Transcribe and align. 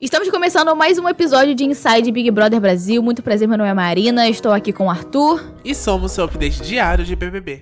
Estamos 0.00 0.30
começando 0.30 0.74
mais 0.76 0.96
um 0.98 1.08
episódio 1.08 1.54
de 1.56 1.64
Inside 1.64 2.12
Big 2.12 2.30
Brother 2.30 2.60
Brasil. 2.60 3.02
Muito 3.02 3.20
prazer, 3.22 3.48
meu 3.48 3.58
nome 3.58 3.68
é 3.70 3.74
Marina, 3.74 4.28
estou 4.28 4.52
aqui 4.52 4.72
com 4.72 4.86
o 4.86 4.90
Arthur. 4.90 5.52
E 5.64 5.74
somos 5.74 6.12
seu 6.12 6.24
update 6.24 6.62
diário 6.62 7.04
de 7.04 7.16
BBB. 7.16 7.60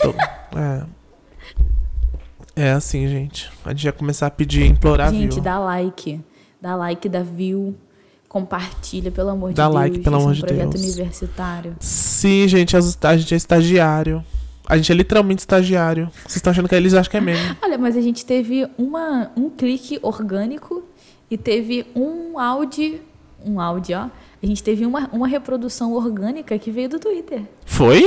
Tô- 0.00 0.14
é. 0.58 0.86
É 2.56 2.70
assim, 2.72 3.06
gente. 3.08 3.50
A 3.64 3.70
gente 3.70 3.84
vai 3.84 3.92
começar 3.92 4.26
a 4.26 4.30
pedir, 4.30 4.64
implorar 4.64 5.12
Gente, 5.12 5.34
view. 5.34 5.42
dá 5.42 5.58
like. 5.58 6.20
Dá 6.60 6.74
like, 6.74 7.08
dá 7.08 7.22
view. 7.22 7.76
Compartilha, 8.28 9.10
pelo 9.10 9.30
amor 9.30 9.52
Dá 9.52 9.68
de 9.68 9.74
like, 9.74 9.98
Deus. 9.98 10.04
pelo 10.04 10.16
Esse 10.16 10.22
é 10.22 10.24
amor 10.24 10.30
um 10.30 10.34
de 10.34 10.40
projeto 10.46 10.70
Deus. 10.70 10.82
universitário. 10.84 11.76
Sim, 11.80 12.48
gente, 12.48 12.76
a 12.76 12.80
gente 13.16 13.34
é 13.34 13.36
estagiário. 13.36 14.24
A 14.68 14.76
gente 14.76 14.92
é 14.92 14.94
literalmente 14.94 15.40
estagiário. 15.40 16.10
Vocês 16.22 16.36
estão 16.36 16.50
achando 16.50 16.68
que 16.68 16.74
eles 16.74 16.92
acham 16.92 17.10
que 17.10 17.16
é 17.16 17.20
meme. 17.22 17.38
Olha, 17.62 17.78
mas 17.78 17.96
a 17.96 18.02
gente 18.02 18.26
teve 18.26 18.68
uma, 18.76 19.30
um 19.34 19.48
clique 19.48 19.98
orgânico 20.02 20.84
e 21.30 21.38
teve 21.38 21.86
um 21.96 22.38
áudio. 22.38 23.00
Um 23.42 23.60
áudio, 23.60 23.96
ó. 23.96 24.08
A 24.42 24.46
gente 24.46 24.62
teve 24.62 24.84
uma, 24.84 25.08
uma 25.12 25.26
reprodução 25.26 25.94
orgânica 25.94 26.58
que 26.58 26.70
veio 26.70 26.88
do 26.88 26.98
Twitter. 26.98 27.42
Foi? 27.64 28.02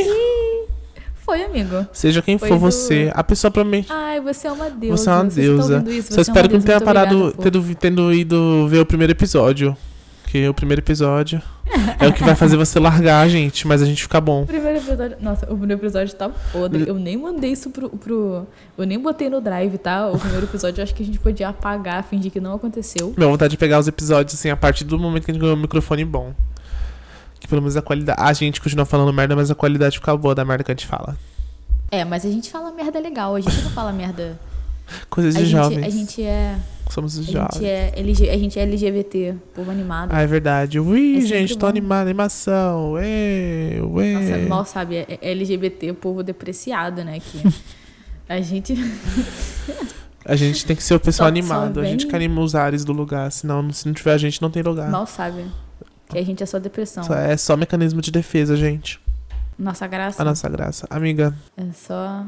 Foi, 1.16 1.44
amigo. 1.44 1.88
Seja 1.94 2.22
quem 2.22 2.38
Foi 2.38 2.50
for 2.50 2.56
do- 2.56 2.62
você, 2.62 3.12
a 3.16 3.24
pessoa 3.24 3.50
provavelmente. 3.50 3.88
Ai, 3.92 4.20
você 4.20 4.48
é 4.48 4.52
uma 4.52 4.70
deusa. 4.70 4.98
Você 4.98 5.10
é 5.10 5.14
uma 5.14 5.24
deusa. 5.24 5.86
isso? 5.88 6.14
Só 6.14 6.20
é 6.20 6.22
espero 6.22 6.46
uma 6.46 6.50
que 6.50 6.54
não 6.58 6.62
tenha 6.62 6.82
parado 6.82 7.16
obrigada, 7.28 7.44
tendo, 7.52 7.76
tendo 7.76 8.14
ido 8.14 8.68
ver 8.68 8.80
o 8.80 8.86
primeiro 8.86 9.12
episódio. 9.12 9.76
Porque 10.22 10.48
o 10.48 10.54
primeiro 10.54 10.82
episódio 10.82 11.42
é 12.00 12.08
o 12.08 12.14
que 12.14 12.24
vai 12.24 12.36
fazer 12.36 12.58
você 12.58 12.80
largar, 12.80 13.28
gente, 13.30 13.68
mas 13.68 13.82
a 13.82 13.86
gente 13.86 14.02
fica 14.02 14.20
bom. 14.22 14.44
O 14.44 14.46
primeiro 14.46 14.78
episódio. 14.78 15.18
Nossa, 15.20 15.46
o 15.46 15.58
primeiro 15.58 15.82
episódio 15.82 16.14
tá 16.16 16.30
podre. 16.52 16.88
Eu 16.88 16.96
nem 16.96 17.18
mandei 17.18 17.52
isso 17.52 17.70
pro, 17.70 17.90
pro. 17.90 18.48
Eu 18.78 18.86
nem 18.86 19.00
botei 19.00 19.30
no 19.30 19.42
drive, 19.42 19.78
tá? 19.78 20.10
O 20.10 20.18
primeiro 20.18 20.46
episódio 20.46 20.80
eu 20.80 20.84
acho 20.84 20.94
que 20.94 21.04
a 21.04 21.06
gente 21.06 21.20
podia 21.20 21.50
apagar, 21.50 22.04
fingir 22.04 22.32
que 22.32 22.40
não 22.40 22.54
aconteceu. 22.54 23.14
Minha 23.18 23.30
vontade 23.30 23.52
de 23.52 23.58
pegar 23.58 23.80
os 23.80 23.88
episódios, 23.88 24.36
assim, 24.36 24.50
a 24.50 24.56
partir 24.58 24.84
do 24.84 24.98
momento 24.98 25.26
que 25.26 25.32
a 25.32 25.34
gente 25.34 25.42
ganhou 25.42 25.56
um 25.56 25.62
microfone 25.62 26.04
bom. 26.06 26.34
Que 27.40 27.48
pelo 27.48 27.62
menos 27.62 27.76
a 27.76 27.82
qualidade. 27.82 28.22
A 28.22 28.34
gente 28.34 28.62
continua 28.62 28.86
falando 28.86 29.12
merda, 29.14 29.36
mas 29.36 29.50
a 29.50 29.56
qualidade 29.56 29.98
fica 29.98 30.16
boa 30.16 30.36
da 30.36 30.46
merda 30.46 30.64
que 30.64 30.72
a 30.72 30.76
gente 30.76 30.88
fala. 30.88 31.18
É, 31.92 32.06
mas 32.06 32.26
a 32.26 32.30
gente 32.30 32.50
fala 32.50 32.72
merda 32.72 33.00
legal. 33.00 33.36
A 33.36 33.42
gente 33.42 33.62
não 33.64 33.72
fala 33.72 33.92
merda. 33.92 34.40
Coisas 35.10 35.36
A 35.36 35.40
de 35.40 35.46
gente, 35.46 35.58
jovens. 35.58 35.86
a 35.86 35.90
gente 35.90 36.24
é. 36.24 36.56
Somos 36.92 37.18
os 37.18 37.28
A 37.30 37.32
gente 37.32 37.66
é, 37.66 37.94
LG, 37.96 38.30
a 38.30 38.38
gente 38.38 38.60
é 38.60 38.64
LGBT, 38.64 39.36
povo 39.56 39.72
animado. 39.72 40.10
Ah, 40.14 40.22
é 40.22 40.28
verdade. 40.28 40.80
Ui, 40.80 41.18
É 41.18 41.22
gente, 41.22 41.58
tô 41.58 41.66
bom. 41.66 41.70
animado, 41.70 42.08
animação. 42.08 42.92
Ué, 42.94 43.80
ué. 43.82 44.14
Nossa, 44.14 44.38
mal 44.50 44.66
sabe, 44.66 44.96
é 44.98 45.06
é 45.22 45.32
LGBT, 45.32 45.94
povo 45.94 46.22
depreciado, 46.24 47.04
né? 47.04 47.20
Que 47.20 47.42
a 48.28 48.42
gente. 48.42 48.74
A 50.24 50.36
gente 50.36 50.64
tem 50.68 50.76
que 50.76 50.84
ser 50.84 50.94
o 50.94 51.00
pessoal 51.00 51.26
Só- 51.26 51.30
animado. 51.30 51.74
só 51.76 51.80
A 51.82 51.84
gente 51.86 52.02
vem- 52.02 52.10
que 52.10 52.16
anima 52.16 52.42
os 52.42 52.54
ares 52.54 52.86
do 52.86 52.94
lugar. 52.94 53.32
Senão, 53.32 53.72
se 53.74 53.88
não 53.88 53.94
tiver 53.94 54.14
a 54.14 54.18
gente, 54.20 54.40
não 54.40 54.52
tem 54.52 54.62
lugar. 54.62 54.88
mal 54.90 55.08
sabe. 55.08 55.46
Que 56.10 56.18
a 56.20 56.24
gente 56.24 56.44
é 56.44 56.46
só 56.46 56.60
depressão. 56.60 57.04
Só- 57.04 57.16
É 57.16 57.36
só 57.36 57.58
mecanismo 57.58 58.02
de 58.02 58.12
defesa, 58.12 58.56
gente. 58.56 59.00
Nossa 59.58 59.88
graça. 59.88 60.22
A 60.22 60.26
nossa 60.26 60.48
graça. 60.48 60.86
Amiga, 60.92 61.34
É 61.58 61.64
só. 61.74 62.24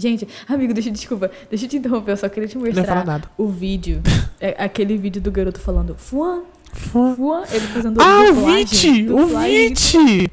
Gente, 0.00 0.26
amigo, 0.48 0.72
deixa, 0.72 0.90
desculpa, 0.90 1.30
deixa 1.50 1.66
eu 1.66 1.68
te 1.68 1.76
interromper, 1.76 2.12
eu 2.12 2.16
só 2.16 2.28
queria 2.28 2.48
te 2.48 2.56
mostrar 2.58 3.22
o 3.36 3.46
vídeo. 3.48 4.00
É 4.40 4.56
aquele 4.64 4.96
vídeo 4.96 5.20
do 5.20 5.30
garoto 5.30 5.60
falando 5.60 5.94
Fuan, 5.96 6.42
Fua. 6.72 7.14
Fuan, 7.14 7.42
ele 7.50 7.66
fazendo 7.68 8.00
Ah, 8.00 8.22
o 8.30 8.46
Vit! 8.46 9.08
O. 9.10 9.26
Vit! 9.26 10.30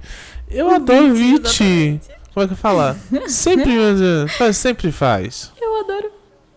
Eu 0.49 0.67
O 0.67 0.69
adoro 0.75 1.11
o 1.11 1.13
Vit! 1.13 1.99
Como 2.33 2.45
é 2.45 2.47
que 2.47 2.55
fala? 2.55 2.95
Sempre, 3.27 3.73
faz- 4.37 4.57
sempre 4.57 4.91
faz. 4.91 5.51
Eu 5.59 5.79
adoro. 5.81 6.11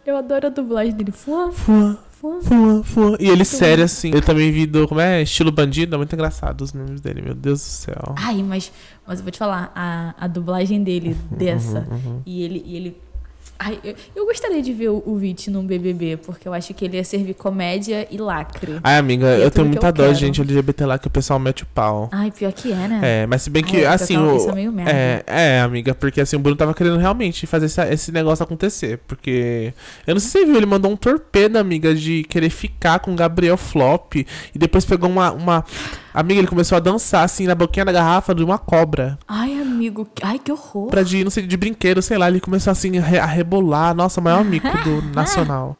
Eu 0.07 0.17
adoro 0.17 0.47
a 0.47 0.51
dublagem 0.51 0.93
dele. 0.95 1.11
Fuan, 1.13 1.51
Fua, 1.53 1.75
Fuan. 1.75 1.99
Fua, 2.43 2.83
fua. 2.85 3.17
E 3.19 3.29
ele 3.29 3.45
sério 3.45 3.85
assim. 3.85 4.11
Eu 4.13 4.21
também 4.21 4.53
vi 4.53 4.67
do. 4.67 4.87
Como 4.87 5.01
é? 5.01 5.23
Estilo 5.23 5.51
bandido. 5.51 5.95
É 5.95 5.99
muito 5.99 6.13
engraçado 6.15 6.61
os 6.61 6.73
nomes 6.73 7.01
dele, 7.01 7.23
meu 7.23 7.35
Deus 7.35 7.61
do 7.61 7.65
céu. 7.65 8.15
Ai, 8.17 8.43
mas, 8.43 8.71
mas 9.07 9.19
eu 9.19 9.25
vou 9.25 9.33
te 9.33 9.39
falar, 9.39 9.73
a, 9.75 10.15
a 10.19 10.27
dublagem 10.27 10.83
dele, 10.83 11.17
dessa, 11.31 11.87
Uhum, 11.91 12.23
e 12.27 12.43
ele. 12.43 12.63
E 12.65 12.77
ele 12.77 12.97
ai, 13.61 13.79
eu, 13.85 13.95
eu 14.17 14.27
gostaria 14.27 14.61
de 14.63 14.73
ver 14.73 14.89
o, 14.89 15.03
o 15.07 15.17
Vit 15.19 15.51
num 15.51 15.65
BBB, 15.65 16.17
porque 16.17 16.49
eu 16.49 16.53
acho 16.55 16.73
que 16.75 16.85
ele 16.85 16.97
ia 16.97 17.05
servir 17.05 17.35
comédia 17.35 18.09
e 18.11 18.17
lacre. 18.17 18.81
Ai, 18.83 18.97
amiga, 18.99 19.27
é 19.29 19.45
eu 19.45 19.51
tenho 19.51 19.67
muita 19.69 19.89
eu 19.89 19.93
dó, 19.93 20.03
quero. 20.05 20.15
gente, 20.17 20.41
LGBT 20.41 20.87
lá 20.87 20.99
que 20.99 21.07
o 21.07 21.11
pessoal 21.11 21.39
mete 21.39 21.63
o 21.63 21.67
pau. 21.67 22.09
Ai, 22.11 22.31
pior 22.31 22.53
que 22.53 22.73
é, 22.73 22.89
né? 22.89 23.01
É, 23.03 23.27
mas 23.27 23.43
se 23.43 23.51
bem 23.51 23.63
que, 23.63 23.77
Ai, 23.77 23.83
pior 23.83 23.93
assim, 23.95 24.17
é- 24.17 24.19
o. 24.19 24.49
É 24.51 24.53
meio 24.55 24.73
merda. 24.73 24.91
É, 24.91 25.25
é, 25.27 25.61
amiga, 25.61 25.95
porque 25.95 26.21
assim, 26.21 26.37
o 26.37 26.39
Bruno 26.39 26.57
tava 26.57 26.73
querendo 26.75 26.97
realmente 26.97 27.47
fazer 27.47 27.67
essa- 27.67 27.93
esse 27.93 28.11
negócio 28.11 28.43
acontecer. 28.43 28.99
Porque. 29.07 29.75
Eu 30.07 30.15
não 30.15 30.21
sei 30.21 30.31
se 30.31 30.39
você 30.39 30.45
viu, 30.47 30.57
ele 30.57 30.67
mandou 30.67 30.91
um 30.91 30.97
torpedo, 30.97 31.59
amiga, 31.59 31.95
de 31.95 32.25
querer 32.25 32.49
ficar 32.51 32.99
com 33.01 33.13
o 33.13 33.15
Gabriel 33.15 33.57
Flop. 33.59 34.15
E 34.17 34.27
depois 34.59 34.85
pegou 34.85 35.09
uma. 35.11 35.31
uma... 35.33 35.65
Amiga, 36.13 36.41
ele 36.41 36.49
começou 36.49 36.77
a 36.77 36.81
dançar, 36.81 37.25
assim, 37.25 37.47
na 37.47 37.55
boquinha 37.55 37.85
da 37.85 37.93
garrafa 37.93 38.35
de 38.35 38.43
uma 38.43 38.59
cobra. 38.59 39.19
Ai, 39.29 39.61
amigo, 39.61 40.09
ai, 40.23 40.39
que 40.39 40.51
horror. 40.51 40.89
Pra 40.89 41.03
de, 41.03 41.23
não 41.23 41.31
sei, 41.31 41.47
de 41.47 41.57
brinquedo, 41.57 42.03
sei 42.03 42.19
lá. 42.19 42.29
Ele 42.29 42.41
começou 42.41 42.71
assim 42.71 42.99
a, 42.99 43.03
re- 43.03 43.19
a 43.19 43.27
rebolar. 43.27 43.95
Nossa, 43.95 44.21
o 44.21 44.25
maior 44.25 44.45
mico 44.45 44.67
do 44.85 45.03
nacional. 45.15 45.77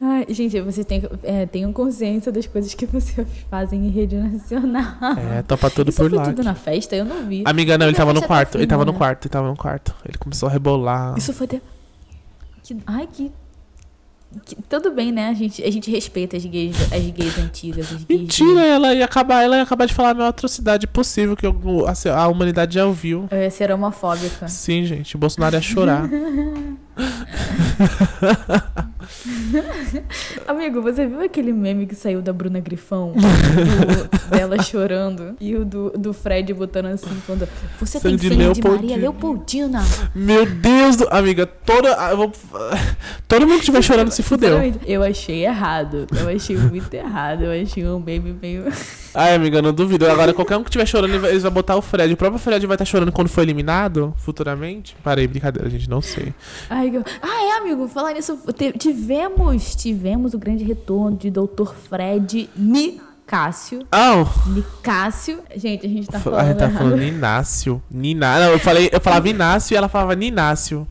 Ai, 0.00 0.26
gente, 0.28 0.60
vocês 0.60 0.86
têm, 0.86 1.02
é, 1.24 1.44
tenham 1.46 1.72
consciência 1.72 2.30
das 2.30 2.46
coisas 2.46 2.72
que 2.72 2.86
vocês 2.86 3.26
fazem 3.50 3.84
em 3.84 3.90
rede 3.90 4.14
nacional. 4.16 4.94
É, 5.36 5.42
topa 5.42 5.68
tudo 5.70 5.88
Isso 5.90 6.00
por 6.00 6.08
foi 6.08 6.18
lá. 6.18 6.24
tudo 6.26 6.44
na 6.44 6.54
festa? 6.54 6.94
Eu 6.94 7.04
não 7.04 7.26
vi. 7.26 7.42
Amiga, 7.44 7.76
não, 7.76 7.86
ele 7.88 7.96
tava 7.96 8.12
no 8.12 8.22
quarto. 8.22 8.56
Ele 8.58 8.66
tava 8.68 8.84
no 8.84 8.94
quarto, 8.94 9.24
ele 9.24 9.30
tava 9.32 9.48
no 9.48 9.56
quarto. 9.56 9.92
Ele 10.04 10.16
começou 10.16 10.48
a 10.48 10.52
rebolar. 10.52 11.18
Isso 11.18 11.32
foi... 11.32 11.48
De... 11.48 11.60
Que... 12.62 12.76
Ai, 12.86 13.08
que... 13.12 13.32
Tudo 14.68 14.90
bem, 14.90 15.10
né? 15.10 15.28
A 15.28 15.34
gente, 15.34 15.62
a 15.62 15.70
gente 15.70 15.90
respeita 15.90 16.36
as 16.36 16.44
gays, 16.44 16.76
as 16.92 17.10
gays 17.10 17.38
antigas. 17.38 17.86
As 17.92 18.04
gays 18.04 18.20
Mentira, 18.20 18.64
ela 18.66 18.94
ia 18.94 19.04
acabar, 19.04 19.42
ela 19.42 19.56
ia 19.56 19.62
acabar 19.62 19.86
de 19.86 19.94
falar 19.94 20.10
a 20.10 20.14
maior 20.14 20.28
atrocidade 20.28 20.86
possível 20.86 21.34
que 21.34 21.46
o- 21.46 21.86
a, 21.86 21.94
a 22.14 22.28
humanidade 22.28 22.74
já 22.74 22.84
ouviu. 22.86 23.26
Eu 23.30 23.38
ia 23.38 23.50
ser 23.50 23.70
homofóbica. 23.72 24.46
Sim, 24.46 24.84
gente, 24.84 25.16
o 25.16 25.18
Bolsonaro 25.18 25.56
ia 25.56 25.62
chorar. 25.62 26.08
Amigo, 30.46 30.80
você 30.82 31.06
viu 31.06 31.20
aquele 31.22 31.52
meme 31.52 31.86
que 31.86 31.94
saiu 31.94 32.20
da 32.22 32.32
Bruna 32.32 32.60
Grifão? 32.60 33.12
Do- 33.14 34.28
dela 34.36 34.62
chorando. 34.62 35.34
E 35.40 35.54
o 35.56 35.64
do, 35.64 35.90
do 35.90 36.12
Fred 36.12 36.52
botando 36.54 36.86
assim, 36.86 37.10
quando... 37.26 37.48
Você 37.80 37.98
tem 38.00 38.12
Sangue 38.12 38.22
de 38.22 38.28
sangue 38.28 38.36
de 38.36 38.42
Leopoldina." 38.60 38.80
Maria 38.80 38.96
Leopoldina. 38.96 39.84
Meu 40.14 40.46
Deus 40.46 40.96
do. 40.96 41.08
Amiga, 41.10 41.46
toda. 41.46 41.94
ah, 41.94 42.14
vou- 42.14 42.32
todo 43.26 43.40
mundo 43.42 43.54
que 43.54 43.60
estiver 43.60 43.82
chorando 43.82 44.10
se 44.10 44.22
fudeu. 44.22 44.58
Eu 44.86 45.02
achei 45.02 45.44
errado. 45.44 46.06
Eu 46.18 46.28
achei 46.34 46.56
muito 46.56 46.92
errado. 46.94 47.42
Eu 47.44 47.62
achei 47.62 47.86
um 47.86 47.98
meme 48.00 48.36
meio... 48.40 48.64
Ai, 49.14 49.34
amiga, 49.34 49.60
não 49.62 49.72
duvido. 49.72 50.06
Agora, 50.08 50.32
qualquer 50.34 50.56
um 50.58 50.62
que 50.62 50.68
estiver 50.68 50.86
chorando, 50.86 51.26
eles 51.26 51.42
vão 51.42 51.50
botar 51.50 51.74
o 51.76 51.82
Fred. 51.82 52.12
O 52.12 52.16
próprio 52.16 52.38
Fred 52.38 52.64
vai 52.66 52.74
estar 52.74 52.84
chorando 52.84 53.10
quando 53.10 53.28
for 53.28 53.40
eliminado, 53.40 54.14
futuramente. 54.18 54.94
Parei, 55.02 55.26
brincadeira, 55.26 55.68
gente, 55.70 55.88
não 55.88 56.00
sei. 56.02 56.32
Ai, 56.68 56.90
eu- 56.94 57.02
Ah, 57.22 57.44
é, 57.44 57.58
amigo, 57.58 57.88
falar 57.88 58.12
nisso, 58.12 58.38
te- 58.56 58.72
tivemos, 59.38 59.74
tivemos 59.76 60.34
o 60.34 60.38
grande 60.38 60.64
retorno 60.64 61.16
de 61.16 61.30
Dr. 61.30 61.72
Fred 61.88 62.50
Nicásio. 62.56 63.86
Ah, 63.90 64.24
Nicásio. 64.48 65.40
Gente, 65.54 65.86
a 65.86 65.88
gente 65.88 66.08
tá 66.08 66.18
a 66.18 66.20
falando 66.20 66.46
gente 66.46 66.56
tá 66.58 66.64
errado. 66.64 66.78
falando 66.78 66.96
Ninácio. 66.96 67.82
Niná... 67.90 68.40
Não, 68.40 68.52
eu, 68.52 68.58
falei, 68.58 68.90
eu 68.92 69.00
falava 69.00 69.28
Inácio 69.28 69.74
e 69.74 69.76
ela 69.76 69.88
falava 69.88 70.14
Ninácio. 70.14 70.86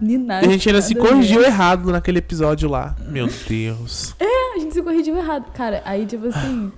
E 0.00 0.04
Ninácio. 0.04 0.48
a 0.48 0.52
gente 0.52 0.68
ainda 0.68 0.82
se 0.82 0.94
a 0.94 0.96
corrigiu 0.96 1.42
errado 1.42 1.90
naquele 1.90 2.18
episódio 2.18 2.68
lá. 2.68 2.94
Meu 3.08 3.28
Deus. 3.48 4.14
A 4.54 4.58
gente 4.58 4.74
se 4.74 4.82
corrigiu 4.82 5.16
errado. 5.16 5.50
Cara, 5.52 5.82
aí, 5.84 6.04
tipo 6.06 6.26
assim. 6.26 6.72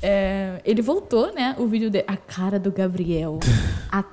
é, 0.00 0.60
ele 0.64 0.80
voltou, 0.80 1.32
né? 1.34 1.54
O 1.58 1.66
vídeo 1.66 1.90
dele. 1.90 2.04
A 2.06 2.16
cara 2.16 2.58
do 2.58 2.70
Gabriel. 2.70 3.40
A 3.90 4.04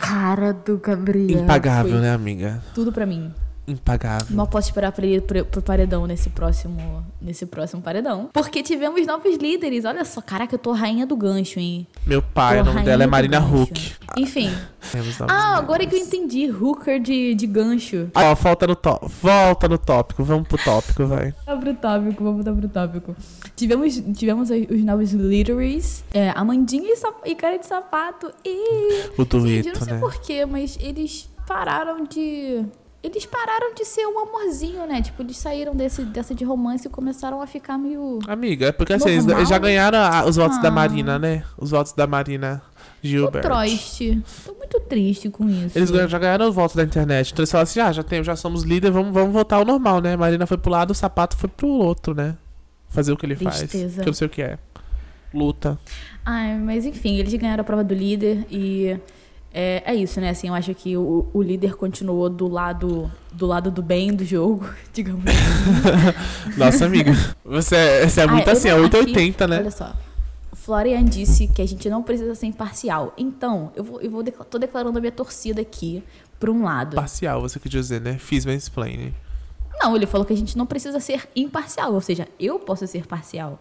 cara 0.00 0.52
do 0.52 0.78
Gabriel. 0.78 1.42
Impagável, 1.42 1.98
né, 1.98 2.12
amiga? 2.12 2.62
Tudo 2.74 2.92
pra 2.92 3.04
mim. 3.04 3.32
Impagável. 3.66 4.36
Mal 4.36 4.46
posso 4.46 4.68
esperar 4.68 4.92
pra 4.92 5.04
ele 5.04 5.16
ir 5.16 5.22
pro, 5.22 5.44
pro 5.44 5.62
paredão 5.62 6.06
nesse 6.06 6.30
próximo, 6.30 7.04
nesse 7.20 7.46
próximo 7.46 7.82
paredão. 7.82 8.30
Porque 8.32 8.62
tivemos 8.62 9.04
novos 9.06 9.36
líderes. 9.36 9.84
Olha 9.84 10.04
só, 10.04 10.20
caraca, 10.20 10.54
eu 10.54 10.58
tô 10.58 10.72
rainha 10.72 11.06
do 11.06 11.16
gancho, 11.16 11.58
hein? 11.58 11.86
Meu 12.06 12.22
pai, 12.22 12.56
Tô 12.56 12.62
o 12.62 12.72
nome 12.72 12.84
dela 12.84 13.04
é 13.04 13.06
Marina. 13.06 13.40
Huck. 13.40 13.94
Enfim. 14.16 14.50
Ah, 15.28 15.56
agora 15.56 15.84
que 15.84 15.96
eu 15.96 15.98
entendi. 15.98 16.48
Hooker 16.48 17.00
de, 17.00 17.34
de 17.34 17.44
gancho. 17.44 18.08
Ó, 18.14 18.34
volta 18.36 18.68
no 18.68 18.76
tópico. 18.76 19.10
Volta 19.20 19.68
no 19.68 19.78
tópico. 19.78 20.22
Vamos 20.22 20.46
pro 20.46 20.56
tópico, 20.58 21.04
vai. 21.06 21.34
Tá 21.44 21.56
pro 21.56 21.74
tópico, 21.74 22.22
vamos 22.22 22.44
dar 22.44 22.54
pro 22.54 22.68
tópico. 22.68 23.16
Tivemos, 23.56 24.00
tivemos 24.14 24.48
os 24.48 24.76
os 24.76 24.84
novos 24.84 25.12
líderes. 25.12 26.04
É, 26.12 26.30
Amandinha 26.30 26.92
e, 26.92 27.30
e 27.30 27.34
cara 27.34 27.58
de 27.58 27.66
sapato. 27.66 28.32
E. 28.44 29.10
O 29.18 29.22
Gente, 29.22 29.34
eu 29.34 29.40
dueto, 29.40 29.68
não 29.68 29.86
sei 29.86 29.94
né? 29.94 30.00
porquê, 30.00 30.46
mas 30.46 30.78
eles 30.80 31.28
pararam 31.46 32.04
de. 32.04 32.64
Eles 33.06 33.24
pararam 33.24 33.72
de 33.74 33.84
ser 33.84 34.04
um 34.06 34.18
amorzinho, 34.18 34.84
né? 34.86 35.00
Tipo, 35.00 35.22
eles 35.22 35.36
saíram 35.36 35.74
desse, 35.76 36.02
dessa 36.04 36.34
de 36.34 36.44
romance 36.44 36.86
e 36.88 36.90
começaram 36.90 37.40
a 37.40 37.46
ficar 37.46 37.78
meio. 37.78 38.18
Amiga, 38.26 38.66
é 38.66 38.72
porque 38.72 38.92
assim, 38.94 39.10
eles, 39.10 39.24
Normal. 39.24 39.46
já 39.46 39.58
ganharam 39.58 39.98
a- 39.98 40.24
os 40.26 40.34
votos 40.36 40.60
da 40.60 40.68
Ah. 40.68 40.72
Marina, 40.72 41.18
né? 41.18 41.44
Os 41.56 41.70
votos 41.70 41.92
da 41.92 42.04
Marina 42.06 42.60
Tô 43.00 43.08
Gilbert. 43.08 43.42
triste. 43.42 44.20
Tô 44.44 44.54
muito 44.54 44.80
triste 44.80 45.30
com 45.30 45.48
isso. 45.48 45.78
Eles 45.78 45.90
ganham- 45.90 46.08
já 46.08 46.18
ganharam 46.18 46.48
os 46.48 46.54
votos 46.54 46.74
da 46.74 46.82
internet. 46.82 47.32
Então 47.32 47.42
eles 47.42 47.50
falaram 47.52 47.62
assim: 47.70 47.80
ah, 47.80 47.92
já, 47.92 48.02
tem, 48.02 48.24
já 48.24 48.34
somos 48.34 48.64
líder, 48.64 48.90
vamos, 48.90 49.14
vamos 49.14 49.32
votar 49.32 49.60
ao 49.60 49.64
normal, 49.64 50.00
né? 50.00 50.16
Marina 50.16 50.44
foi 50.46 50.58
pro 50.58 50.70
lado, 50.72 50.90
o 50.90 50.94
sapato 50.94 51.36
foi 51.36 51.48
pro 51.48 51.68
outro, 51.68 52.12
né? 52.14 52.36
fazer 52.88 53.12
o 53.12 53.16
que 53.16 53.26
ele 53.26 53.36
faz. 53.36 53.58
Tristeza. 53.58 54.02
Que 54.02 54.08
eu 54.08 54.10
não 54.10 54.14
sei 54.14 54.26
o 54.26 54.30
que 54.30 54.40
é. 54.42 54.58
Luta. 55.34 55.78
Ai, 56.24 56.56
mas 56.58 56.86
enfim, 56.86 57.16
eles 57.18 57.32
ganharam 57.34 57.60
a 57.60 57.64
prova 57.64 57.84
do 57.84 57.94
líder 57.94 58.46
e 58.50 58.96
é, 59.58 59.82
é 59.86 59.94
isso, 59.94 60.20
né? 60.20 60.28
Assim, 60.30 60.48
eu 60.48 60.54
acho 60.54 60.74
que 60.74 60.96
o, 60.96 61.26
o 61.32 61.42
líder 61.42 61.74
continuou 61.76 62.28
do 62.28 62.46
lado 62.46 63.10
do 63.32 63.46
lado 63.46 63.70
do 63.70 63.82
bem 63.82 64.14
do 64.14 64.24
jogo, 64.24 64.68
digamos 64.92 65.24
assim. 65.26 66.58
Nossa, 66.58 66.84
amiga. 66.86 67.12
Você 67.44 67.74
é, 67.76 68.08
você 68.08 68.20
é 68.22 68.26
muito 68.26 68.46
Ah, 68.48 68.50
eu 68.52 68.56
assim, 68.56 68.68
é 68.68 68.74
não- 68.74 68.82
880, 68.82 69.44
aqui, 69.44 69.50
né? 69.50 69.58
Olha 69.60 69.70
só. 69.70 69.92
Florian 70.52 71.04
disse 71.04 71.46
que 71.46 71.62
a 71.62 71.66
gente 71.66 71.88
não 71.88 72.02
precisa 72.02 72.34
ser 72.34 72.46
imparcial. 72.46 73.12
Então, 73.16 73.70
eu 73.76 73.84
vou, 73.84 74.00
eu 74.00 74.10
vou 74.10 74.22
decla- 74.22 74.44
tô 74.44 74.58
declarando 74.58 74.98
a 74.98 75.00
minha 75.00 75.12
torcida 75.12 75.60
aqui 75.60 76.02
por 76.40 76.50
um 76.50 76.64
lado. 76.64 76.96
Parcial, 76.96 77.40
você 77.40 77.58
quer 77.60 77.68
dizer, 77.68 78.00
né? 78.00 78.16
Fiz 78.18 78.44
mansplaining. 78.44 79.14
Não, 79.80 79.94
ele 79.94 80.06
falou 80.06 80.26
que 80.26 80.32
a 80.32 80.36
gente 80.36 80.56
não 80.56 80.66
precisa 80.66 80.98
ser 81.00 81.28
imparcial, 81.36 81.92
ou 81.92 82.00
seja, 82.00 82.26
eu 82.40 82.58
posso 82.58 82.86
ser 82.86 83.06
parcial. 83.06 83.60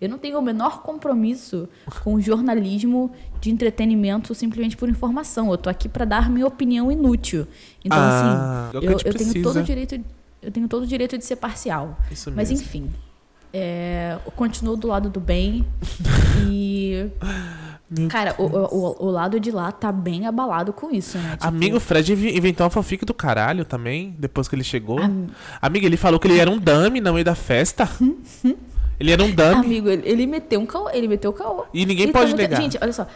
Eu 0.00 0.08
não 0.08 0.16
tenho 0.18 0.38
o 0.38 0.42
menor 0.42 0.82
compromisso 0.82 1.68
com 2.02 2.14
o 2.14 2.20
jornalismo 2.20 3.10
de 3.40 3.50
entretenimento 3.50 4.34
simplesmente 4.34 4.76
por 4.76 4.88
informação. 4.88 5.50
Eu 5.50 5.58
tô 5.58 5.68
aqui 5.68 5.88
para 5.88 6.04
dar 6.06 6.30
minha 6.30 6.46
opinião 6.46 6.90
inútil. 6.90 7.46
Então, 7.84 7.98
Ah, 8.00 8.70
é 8.72 8.76
assim, 8.78 8.80
que 8.80 8.86
eu, 8.86 9.12
eu 9.12 9.14
tenho 9.14 9.42
todo 9.42 9.58
o 9.58 9.62
direito, 9.62 10.00
eu 10.40 10.50
tenho 10.50 10.66
todo 10.68 10.84
o 10.84 10.86
direito 10.86 11.18
de 11.18 11.24
ser 11.24 11.36
parcial. 11.36 11.98
Isso 12.10 12.32
Mas 12.34 12.48
mesmo. 12.48 12.64
enfim, 12.64 12.90
é, 13.52 14.16
eu 14.24 14.32
continuo 14.32 14.74
do 14.76 14.86
lado 14.88 15.10
do 15.10 15.20
bem 15.20 15.66
e 16.48 17.06
Meu 17.90 18.08
cara, 18.08 18.34
o, 18.38 18.44
o, 18.44 19.06
o 19.06 19.10
lado 19.10 19.38
de 19.40 19.50
lá 19.50 19.70
tá 19.72 19.90
bem 19.92 20.26
abalado 20.26 20.72
com 20.72 20.90
isso, 20.90 21.18
né? 21.18 21.32
Tipo, 21.32 21.46
Amigo, 21.46 21.76
o 21.76 21.80
Fred 21.80 22.12
inventou 22.12 22.64
uma 22.64 22.70
fanfic 22.70 23.04
do 23.04 23.12
caralho 23.12 23.64
também, 23.66 24.14
depois 24.18 24.48
que 24.48 24.54
ele 24.54 24.64
chegou. 24.64 24.98
am- 25.00 25.26
Amiga, 25.60 25.84
ele 25.84 25.96
falou 25.98 26.18
que 26.18 26.26
ele 26.28 26.38
era 26.38 26.50
um 26.50 26.58
dummy 26.58 27.00
no 27.02 27.12
meio 27.12 27.24
da 27.24 27.34
festa. 27.34 27.86
Ele 29.00 29.12
era 29.12 29.24
um 29.24 29.30
dummy. 29.30 29.54
amigo, 29.54 29.88
ele, 29.88 30.02
ele 30.06 30.26
meteu 30.26 30.60
um 30.60 30.66
caô, 30.66 30.90
ele 30.90 31.08
meteu 31.08 31.30
o 31.30 31.34
caô. 31.34 31.64
E 31.72 31.86
ninguém 31.86 32.12
pode 32.12 32.32
tá 32.32 32.36
negar. 32.36 32.60
Gente, 32.60 32.78
olha 32.80 32.92
só. 32.92 33.06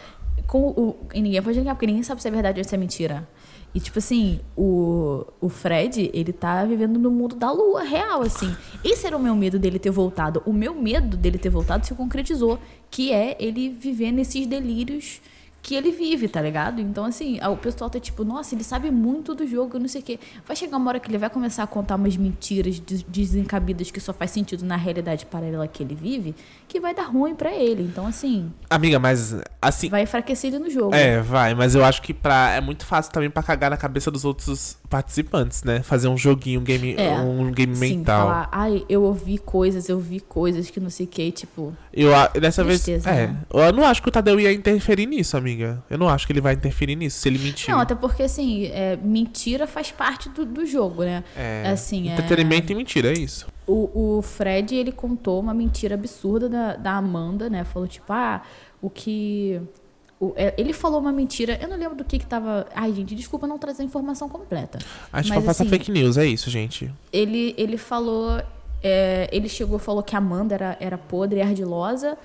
Com 0.47 0.69
o, 0.69 0.95
e 1.13 1.21
ninguém 1.21 1.41
pode 1.43 1.57
negar, 1.59 1.75
porque 1.75 1.85
ninguém 1.85 2.01
sabe 2.01 2.21
se 2.21 2.27
é 2.27 2.31
verdade 2.31 2.59
ou 2.59 2.63
se 2.63 2.73
é 2.73 2.77
mentira. 2.77 3.27
E, 3.73 3.79
tipo 3.79 3.99
assim, 3.99 4.39
o, 4.55 5.25
o 5.41 5.49
Fred, 5.49 6.09
ele 6.13 6.31
tá 6.31 6.63
vivendo 6.63 6.97
no 6.97 7.11
mundo 7.11 7.35
da 7.35 7.51
lua, 7.51 7.83
real, 7.83 8.21
assim. 8.21 8.55
Esse 8.83 9.05
era 9.05 9.15
o 9.17 9.19
meu 9.19 9.35
medo 9.35 9.59
dele 9.59 9.77
ter 9.77 9.91
voltado. 9.91 10.41
O 10.45 10.53
meu 10.53 10.73
medo 10.73 11.17
dele 11.17 11.37
ter 11.37 11.49
voltado 11.49 11.85
se 11.85 11.93
concretizou, 11.93 12.57
que 12.89 13.11
é 13.11 13.35
ele 13.37 13.69
viver 13.69 14.11
nesses 14.11 14.47
delírios 14.47 15.19
que 15.65 15.73
ele 15.73 15.91
vive, 15.91 16.27
tá 16.27 16.39
ligado? 16.39 16.79
Então, 16.79 17.05
assim, 17.05 17.39
o 17.43 17.57
pessoal 17.57 17.89
tá 17.89 17.99
tipo, 17.99 18.23
nossa, 18.23 18.53
ele 18.53 18.63
sabe 18.63 18.91
muito 18.91 19.33
do 19.33 19.47
jogo, 19.47 19.79
não 19.79 19.87
sei 19.87 19.99
o 19.99 20.03
quê. 20.03 20.19
Vai 20.45 20.55
chegar 20.55 20.77
uma 20.77 20.89
hora 20.89 20.99
que 20.99 21.09
ele 21.09 21.17
vai 21.17 21.27
começar 21.27 21.63
a 21.63 21.67
contar 21.67 21.95
umas 21.95 22.15
mentiras 22.15 22.77
des- 22.79 23.01
desencabidas 23.01 23.89
que 23.89 23.99
só 23.99 24.13
faz 24.13 24.29
sentido 24.29 24.63
na 24.63 24.75
realidade 24.75 25.25
paralela 25.25 25.67
que 25.67 25.81
ele 25.81 25.95
vive, 25.95 26.35
que 26.67 26.79
vai 26.79 26.93
dar 26.93 27.05
ruim 27.05 27.33
pra 27.33 27.51
ele. 27.51 27.81
Então, 27.81 28.05
assim, 28.05 28.51
Amiga, 28.69 28.99
mas 28.99 29.35
assim. 29.61 29.89
vai 29.89 30.03
enfraquecer 30.03 30.53
ele 30.53 30.59
no 30.63 30.69
jogo. 30.69 30.93
É, 30.95 31.19
vai, 31.21 31.53
mas 31.55 31.75
eu 31.75 31.83
acho 31.83 32.01
que 32.01 32.13
pra, 32.13 32.51
é 32.51 32.61
muito 32.61 32.85
fácil 32.85 33.11
também 33.11 33.29
pra 33.29 33.41
cagar 33.43 33.69
na 33.69 33.77
cabeça 33.77 34.09
dos 34.11 34.25
outros 34.25 34.77
participantes, 34.89 35.63
né? 35.63 35.81
Fazer 35.81 36.07
um 36.07 36.17
joguinho, 36.17 36.59
um 36.61 36.63
game, 36.63 36.95
É, 36.97 37.17
um 37.19 37.51
game 37.51 37.75
Sim, 37.75 37.97
mental. 37.97 38.27
falar, 38.27 38.49
ai, 38.51 38.85
eu 38.87 39.03
ouvi 39.03 39.37
coisas, 39.37 39.89
eu 39.89 39.99
vi 39.99 40.19
coisas 40.19 40.69
que 40.69 40.79
não 40.79 40.89
sei 40.89 41.05
o 41.05 41.09
que, 41.09 41.31
tipo, 41.31 41.73
Eu, 41.93 42.11
dessa 42.39 42.63
Tristeza, 42.63 43.09
vez. 43.11 43.21
É. 43.23 43.27
né? 43.27 43.37
Eu 43.53 43.73
não 43.73 43.83
acho 43.85 44.01
que 44.01 44.09
o 44.09 44.11
Tadeu 44.11 44.39
ia 44.39 44.51
interferir 44.53 45.05
nisso, 45.05 45.35
amiga. 45.37 45.83
Eu 45.89 45.97
não 45.97 46.07
acho 46.09 46.25
que 46.27 46.33
ele 46.33 46.41
vai 46.41 46.53
interferir 46.53 46.95
nisso, 46.95 47.19
se 47.19 47.27
ele 47.29 47.39
mentir. 47.39 47.69
Não, 47.73 47.79
até 47.79 47.95
porque, 47.95 48.23
assim, 48.23 48.65
é, 48.67 48.97
mentira 49.01 49.65
faz 49.67 49.91
parte 49.91 50.29
do, 50.29 50.45
do 50.45 50.65
jogo, 50.65 51.03
né? 51.03 51.23
É. 51.35 51.63
Assim, 51.69 52.09
é- 52.09 52.13
Entretenimento 52.13 52.71
e 52.71 52.75
mentira, 52.75 53.09
é 53.09 53.13
isso. 53.13 53.47
O, 53.67 54.17
o 54.17 54.21
Fred, 54.21 54.75
ele 54.75 54.91
contou 54.91 55.39
uma 55.39 55.53
mentira 55.53 55.95
absurda 55.95 56.47
da, 56.47 56.75
da 56.75 56.91
Amanda, 56.93 57.49
né? 57.49 57.63
Falou, 57.63 57.87
tipo, 57.87 58.13
ah, 58.13 58.41
o 58.81 58.89
que... 58.89 59.59
o- 60.19 60.33
é, 60.35 60.53
ele 60.57 60.71
falou 60.71 60.99
uma 60.99 61.11
mentira, 61.11 61.57
eu 61.61 61.67
não 61.67 61.75
lembro 61.77 61.95
do 61.95 62.03
que 62.03 62.19
que 62.19 62.27
tava... 62.27 62.67
Ai, 62.75 62.93
gente, 62.93 63.15
desculpa 63.15 63.47
não 63.47 63.57
trazer 63.57 63.81
a 63.81 63.85
informação 63.85 64.29
completa. 64.29 64.77
A 65.11 65.21
gente 65.21 65.33
vai 65.33 65.41
passar 65.41 65.63
assim, 65.63 65.69
fake 65.69 65.91
news, 65.91 66.17
é 66.17 66.25
isso, 66.27 66.49
gente. 66.49 66.93
Ele, 67.11 67.55
ele 67.57 67.77
falou... 67.77 68.39
é, 68.83 69.27
ele 69.31 69.49
chegou 69.49 69.77
e 69.77 69.81
falou 69.81 70.03
que 70.03 70.15
a 70.15 70.19
Amanda 70.19 70.53
era, 70.53 70.77
era 70.79 70.97
podre 70.97 71.39
e 71.39 71.41
ardilosa. 71.41 72.17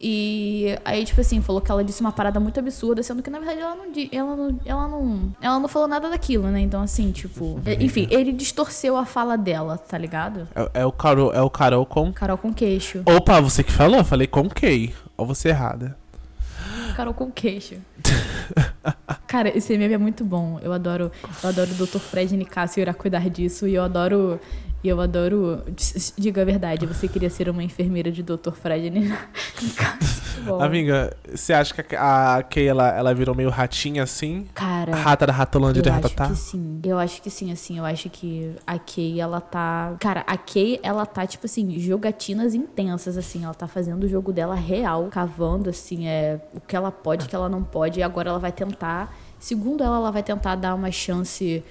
E 0.00 0.76
aí, 0.84 1.04
tipo 1.04 1.20
assim, 1.20 1.40
falou 1.40 1.62
que 1.62 1.70
ela 1.70 1.82
disse 1.82 2.00
uma 2.00 2.12
parada 2.12 2.38
muito 2.38 2.58
absurda, 2.58 3.02
sendo 3.02 3.22
que 3.22 3.30
na 3.30 3.38
verdade 3.38 3.60
ela 3.60 3.74
não, 3.74 3.86
ela 4.12 4.36
não, 4.36 4.60
ela 4.64 4.88
não, 4.88 5.32
ela 5.40 5.60
não 5.60 5.68
falou 5.68 5.88
nada 5.88 6.10
daquilo, 6.10 6.48
né? 6.48 6.60
Então, 6.60 6.82
assim, 6.82 7.10
tipo. 7.12 7.60
Enfim, 7.80 8.06
ele 8.10 8.32
distorceu 8.32 8.96
a 8.96 9.06
fala 9.06 9.36
dela, 9.36 9.78
tá 9.78 9.96
ligado? 9.96 10.48
É, 10.54 10.82
é 10.82 10.86
o 10.86 10.92
Carol, 10.92 11.32
é 11.32 11.40
o 11.40 11.48
Carol 11.48 11.86
com. 11.86 12.12
Carol 12.12 12.36
com 12.36 12.52
queixo. 12.52 13.02
Opa, 13.06 13.40
você 13.40 13.62
que 13.62 13.72
falou? 13.72 13.98
Eu 13.98 14.04
falei 14.04 14.26
com 14.26 14.48
K. 14.48 14.92
Ou 15.16 15.26
você 15.26 15.48
errada. 15.50 15.96
Carol 16.94 17.14
com 17.14 17.30
queixo. 17.30 17.76
Cara, 19.26 19.56
esse 19.56 19.76
meme 19.76 19.94
é 19.94 19.98
muito 19.98 20.24
bom. 20.24 20.60
Eu 20.62 20.72
adoro, 20.72 21.10
eu 21.42 21.48
adoro 21.48 21.70
o 21.70 21.74
Dr. 21.74 21.98
Fred 21.98 22.36
Nicásio 22.36 22.80
irá 22.80 22.94
cuidar 22.94 23.28
disso. 23.28 23.66
E 23.66 23.74
eu 23.74 23.82
adoro. 23.82 24.40
E 24.84 24.88
eu 24.90 25.00
adoro. 25.00 25.62
Diga 26.18 26.42
a 26.42 26.44
verdade, 26.44 26.84
você 26.84 27.08
queria 27.08 27.30
ser 27.30 27.48
uma 27.48 27.64
enfermeira 27.64 28.12
de 28.12 28.22
Dr. 28.22 28.52
Fred 28.52 28.90
Nicásio. 28.90 30.22
Bom. 30.44 30.60
Amiga, 30.62 31.16
você 31.32 31.54
acha 31.54 31.82
que 31.82 31.96
a 31.96 32.42
Kay 32.42 32.66
ela, 32.68 32.90
ela 32.90 33.14
virou 33.14 33.34
meio 33.34 33.48
ratinha 33.48 34.02
assim? 34.02 34.46
Cara. 34.52 34.94
Rata 34.94 35.26
da 35.26 35.32
Ratolândia 35.32 35.80
de 35.80 35.88
Eu 35.88 35.94
acho 35.94 36.02
Ratatá? 36.02 36.28
que 36.28 36.36
sim. 36.38 36.80
Eu 36.84 36.98
acho 36.98 37.22
que 37.22 37.30
sim, 37.30 37.50
assim. 37.50 37.78
Eu 37.78 37.84
acho 37.86 38.10
que 38.10 38.54
a 38.66 38.78
Kay, 38.78 39.20
ela 39.20 39.40
tá. 39.40 39.94
Cara, 39.98 40.22
a 40.26 40.36
Kay, 40.36 40.80
ela 40.82 41.06
tá, 41.06 41.26
tipo 41.26 41.46
assim, 41.46 41.78
jogatinas 41.78 42.54
intensas, 42.54 43.16
assim. 43.16 43.44
Ela 43.44 43.54
tá 43.54 43.66
fazendo 43.66 44.04
o 44.04 44.08
jogo 44.08 44.34
dela 44.34 44.54
real, 44.54 45.06
cavando, 45.06 45.70
assim, 45.70 46.06
é 46.06 46.38
o 46.52 46.60
que 46.60 46.76
ela 46.76 46.92
pode, 46.92 47.24
o 47.24 47.28
que 47.28 47.34
ela 47.34 47.48
não 47.48 47.62
pode. 47.64 48.00
E 48.00 48.02
agora 48.02 48.28
ela 48.28 48.38
vai 48.38 48.52
tentar. 48.52 49.16
Segundo 49.44 49.84
ela, 49.84 49.96
ela 49.96 50.10
vai 50.10 50.22
tentar 50.22 50.54
dar 50.54 50.74
uma 50.74 50.90
chance 50.90 51.62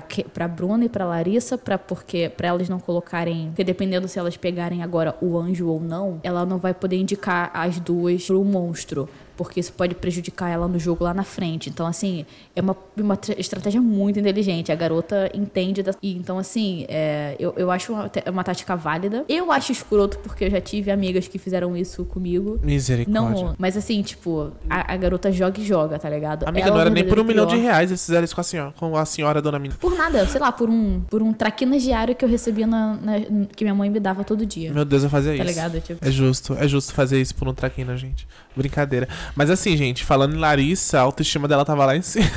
que- 0.00 0.24
pra 0.24 0.48
Bruna 0.48 0.86
e 0.86 0.88
pra 0.88 1.04
Larissa, 1.04 1.58
pra, 1.58 1.76
porque, 1.76 2.30
pra 2.34 2.48
elas 2.48 2.70
não 2.70 2.80
colocarem. 2.80 3.48
Porque 3.48 3.62
dependendo 3.62 4.08
se 4.08 4.18
elas 4.18 4.38
pegarem 4.38 4.82
agora 4.82 5.14
o 5.20 5.36
anjo 5.36 5.68
ou 5.68 5.78
não, 5.78 6.18
ela 6.22 6.46
não 6.46 6.56
vai 6.56 6.72
poder 6.72 6.96
indicar 6.96 7.50
as 7.52 7.78
duas 7.78 8.26
pro 8.26 8.42
monstro. 8.42 9.10
Porque 9.36 9.60
isso 9.60 9.72
pode 9.72 9.94
prejudicar 9.94 10.48
ela 10.50 10.68
no 10.68 10.78
jogo 10.78 11.04
lá 11.04 11.14
na 11.14 11.24
frente. 11.24 11.68
Então, 11.70 11.86
assim, 11.86 12.26
é 12.54 12.60
uma, 12.60 12.76
uma 12.96 13.16
tra- 13.16 13.34
estratégia 13.38 13.80
muito 13.80 14.18
inteligente. 14.18 14.70
A 14.70 14.74
garota 14.74 15.30
entende. 15.34 15.82
Da... 15.82 15.92
E, 16.02 16.14
então, 16.16 16.38
assim, 16.38 16.84
é, 16.88 17.34
eu, 17.38 17.54
eu 17.56 17.70
acho 17.70 17.92
uma, 17.92 18.10
uma 18.30 18.44
tática 18.44 18.76
válida. 18.76 19.24
Eu 19.28 19.50
acho 19.50 19.72
escroto 19.72 20.18
porque 20.18 20.44
eu 20.44 20.50
já 20.50 20.60
tive 20.60 20.90
amigas 20.90 21.26
que 21.28 21.38
fizeram 21.38 21.76
isso 21.76 22.04
comigo. 22.04 22.58
Misericórdia. 22.62 23.20
Não, 23.44 23.54
mas 23.58 23.76
assim, 23.76 24.02
tipo, 24.02 24.52
a, 24.68 24.92
a 24.92 24.96
garota 24.96 25.30
joga 25.32 25.60
e 25.60 25.64
joga, 25.64 25.98
tá 25.98 26.08
ligado? 26.10 26.44
Amiga, 26.46 26.66
Ela 26.66 26.74
não 26.74 26.80
era 26.82 26.90
nem 26.90 27.04
por 27.06 27.18
um 27.18 27.24
milhão 27.24 27.46
de 27.46 27.56
reais 27.56 27.90
eles 27.90 28.04
fizeram 28.04 28.24
isso 28.24 28.34
com 28.34 28.40
a 28.40 28.44
senhora, 28.44 28.72
com 28.78 28.96
a 28.96 29.04
senhora 29.04 29.40
dona 29.42 29.58
Mina. 29.58 29.74
Por 29.80 29.96
nada, 29.96 30.26
sei 30.26 30.40
lá, 30.40 30.52
por 30.52 30.68
um, 30.68 31.00
por 31.08 31.22
um 31.22 31.32
traquinas 31.32 31.82
diário 31.82 32.14
que 32.14 32.24
eu 32.24 32.28
recebia 32.28 32.66
na, 32.66 32.94
na- 32.96 33.46
que 33.56 33.64
minha 33.64 33.74
mãe 33.74 33.88
me 33.90 33.98
dava 34.00 34.24
todo 34.24 34.44
dia. 34.46 34.72
Meu 34.72 34.84
Deus, 34.84 35.02
eu 35.04 35.10
fazia 35.10 35.32
Tá 35.32 35.36
isso. 35.38 35.46
ligado? 35.46 35.80
Tipo, 35.80 36.06
É 36.06 36.10
justo, 36.10 36.54
é 36.54 36.68
justo 36.68 36.92
fazer 36.92 37.20
isso 37.20 37.34
por 37.34 37.48
um 37.48 37.54
traquina, 37.54 37.96
gente. 37.96 38.26
Brincadeira. 38.56 39.08
Mas 39.34 39.50
assim, 39.50 39.76
gente, 39.76 40.04
falando 40.04 40.34
em 40.34 40.38
Larissa, 40.38 40.98
a 40.98 41.02
autoestima 41.02 41.46
dela 41.48 41.64
tava 41.64 41.84
lá 41.86 41.96
em 41.96 42.02
cima. 42.02 42.30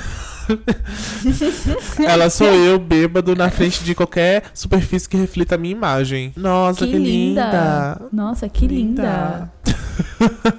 Ela 2.07 2.29
sou 2.29 2.47
eu, 2.47 2.77
bêbado, 2.79 3.35
na 3.35 3.49
frente 3.49 3.83
de 3.83 3.95
qualquer 3.95 4.43
superfície 4.53 5.09
que 5.09 5.17
reflita 5.17 5.55
a 5.55 5.57
minha 5.57 5.71
imagem. 5.71 6.31
Nossa, 6.35 6.85
que, 6.85 6.97
linda. 6.97 8.01
Nossa, 8.11 8.47
que 8.47 8.67
linda. 8.67 9.49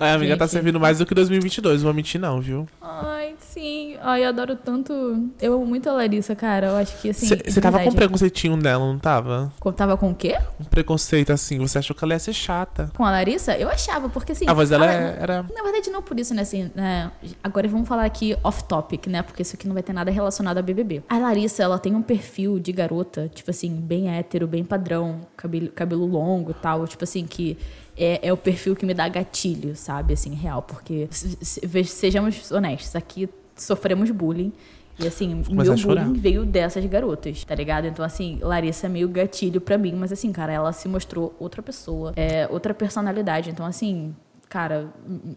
A 0.00 0.12
amiga 0.14 0.36
tá 0.36 0.46
Gente. 0.46 0.52
servindo 0.52 0.80
mais 0.80 0.98
do 0.98 1.06
que 1.06 1.14
2022, 1.14 1.82
não 1.82 1.84
vou 1.84 1.94
mentir 1.94 2.20
não, 2.20 2.40
viu? 2.40 2.66
Ai, 2.80 3.15
sim. 3.40 3.96
Ai, 4.00 4.24
eu 4.24 4.28
adoro 4.28 4.56
tanto. 4.56 4.92
Eu 5.40 5.54
amo 5.54 5.66
muito 5.66 5.88
a 5.88 5.92
Larissa, 5.92 6.34
cara. 6.34 6.68
Eu 6.68 6.76
acho 6.76 7.00
que 7.00 7.10
assim. 7.10 7.26
Você 7.26 7.60
tava 7.60 7.78
com 7.82 7.90
um 7.90 7.92
preconceitinho 7.92 8.56
dela, 8.56 8.84
não 8.84 8.98
tava? 8.98 9.52
eu 9.64 9.72
Tava 9.72 9.96
com 9.96 10.10
o 10.10 10.14
quê? 10.14 10.38
Um 10.60 10.64
preconceito 10.64 11.32
assim, 11.32 11.58
você 11.58 11.78
achou 11.78 11.94
que 11.96 12.02
ela 12.04 12.14
ia 12.14 12.18
ser 12.18 12.32
chata. 12.32 12.90
Com 12.96 13.04
a 13.04 13.10
Larissa? 13.10 13.56
Eu 13.56 13.68
achava, 13.68 14.08
porque 14.08 14.32
assim. 14.32 14.44
A 14.48 14.52
voz 14.54 14.68
dela 14.70 14.86
é- 14.90 15.16
era. 15.20 15.42
Na 15.54 15.62
verdade, 15.62 15.90
não 15.90 16.02
por 16.02 16.18
isso, 16.18 16.34
né? 16.34 16.42
Assim, 16.42 16.70
né? 16.74 17.10
Agora 17.42 17.66
vamos 17.68 17.88
falar 17.88 18.04
aqui 18.04 18.36
off-topic, 18.42 19.06
né? 19.08 19.22
Porque 19.22 19.42
isso 19.42 19.54
aqui 19.56 19.66
não 19.66 19.74
vai 19.74 19.82
ter 19.82 19.92
nada 19.92 20.10
relacionado 20.10 20.58
a 20.58 20.62
BBB. 20.62 21.02
A 21.08 21.18
Larissa, 21.18 21.62
ela 21.62 21.78
tem 21.78 21.94
um 21.94 22.02
perfil 22.02 22.58
de 22.58 22.72
garota, 22.72 23.30
tipo 23.34 23.50
assim, 23.50 23.70
bem 23.74 24.10
hétero, 24.10 24.46
bem 24.46 24.64
padrão, 24.64 25.20
cabelo, 25.36 25.68
cabelo 25.68 26.06
longo 26.06 26.50
e 26.52 26.54
tal. 26.54 26.86
Tipo 26.86 27.04
assim, 27.04 27.26
que 27.26 27.56
é, 27.98 28.28
é 28.28 28.32
o 28.32 28.36
perfil 28.36 28.76
que 28.76 28.84
me 28.84 28.92
dá 28.92 29.08
gatilho, 29.08 29.74
sabe? 29.74 30.12
Assim, 30.14 30.34
real. 30.34 30.62
Porque, 30.62 31.08
se- 31.10 31.36
se- 31.40 31.66
ve- 31.66 31.84
sejamos 31.84 32.50
honestos, 32.52 32.94
aqui 32.94 33.25
sofremos 33.56 34.10
bullying. 34.10 34.52
E 34.98 35.06
assim, 35.06 35.42
meu 35.48 35.74
bullying 35.76 36.14
veio 36.14 36.46
dessas 36.46 36.84
garotas, 36.86 37.44
tá 37.44 37.54
ligado? 37.54 37.86
Então, 37.86 38.04
assim, 38.04 38.38
Larissa 38.40 38.86
é 38.86 38.88
meio 38.88 39.08
gatilho 39.08 39.60
pra 39.60 39.76
mim, 39.76 39.92
mas 39.94 40.10
assim, 40.10 40.32
cara, 40.32 40.52
ela 40.52 40.72
se 40.72 40.88
mostrou 40.88 41.36
outra 41.38 41.62
pessoa, 41.62 42.14
é, 42.16 42.48
outra 42.50 42.72
personalidade. 42.72 43.50
Então, 43.50 43.66
assim, 43.66 44.14
cara, 44.48 44.88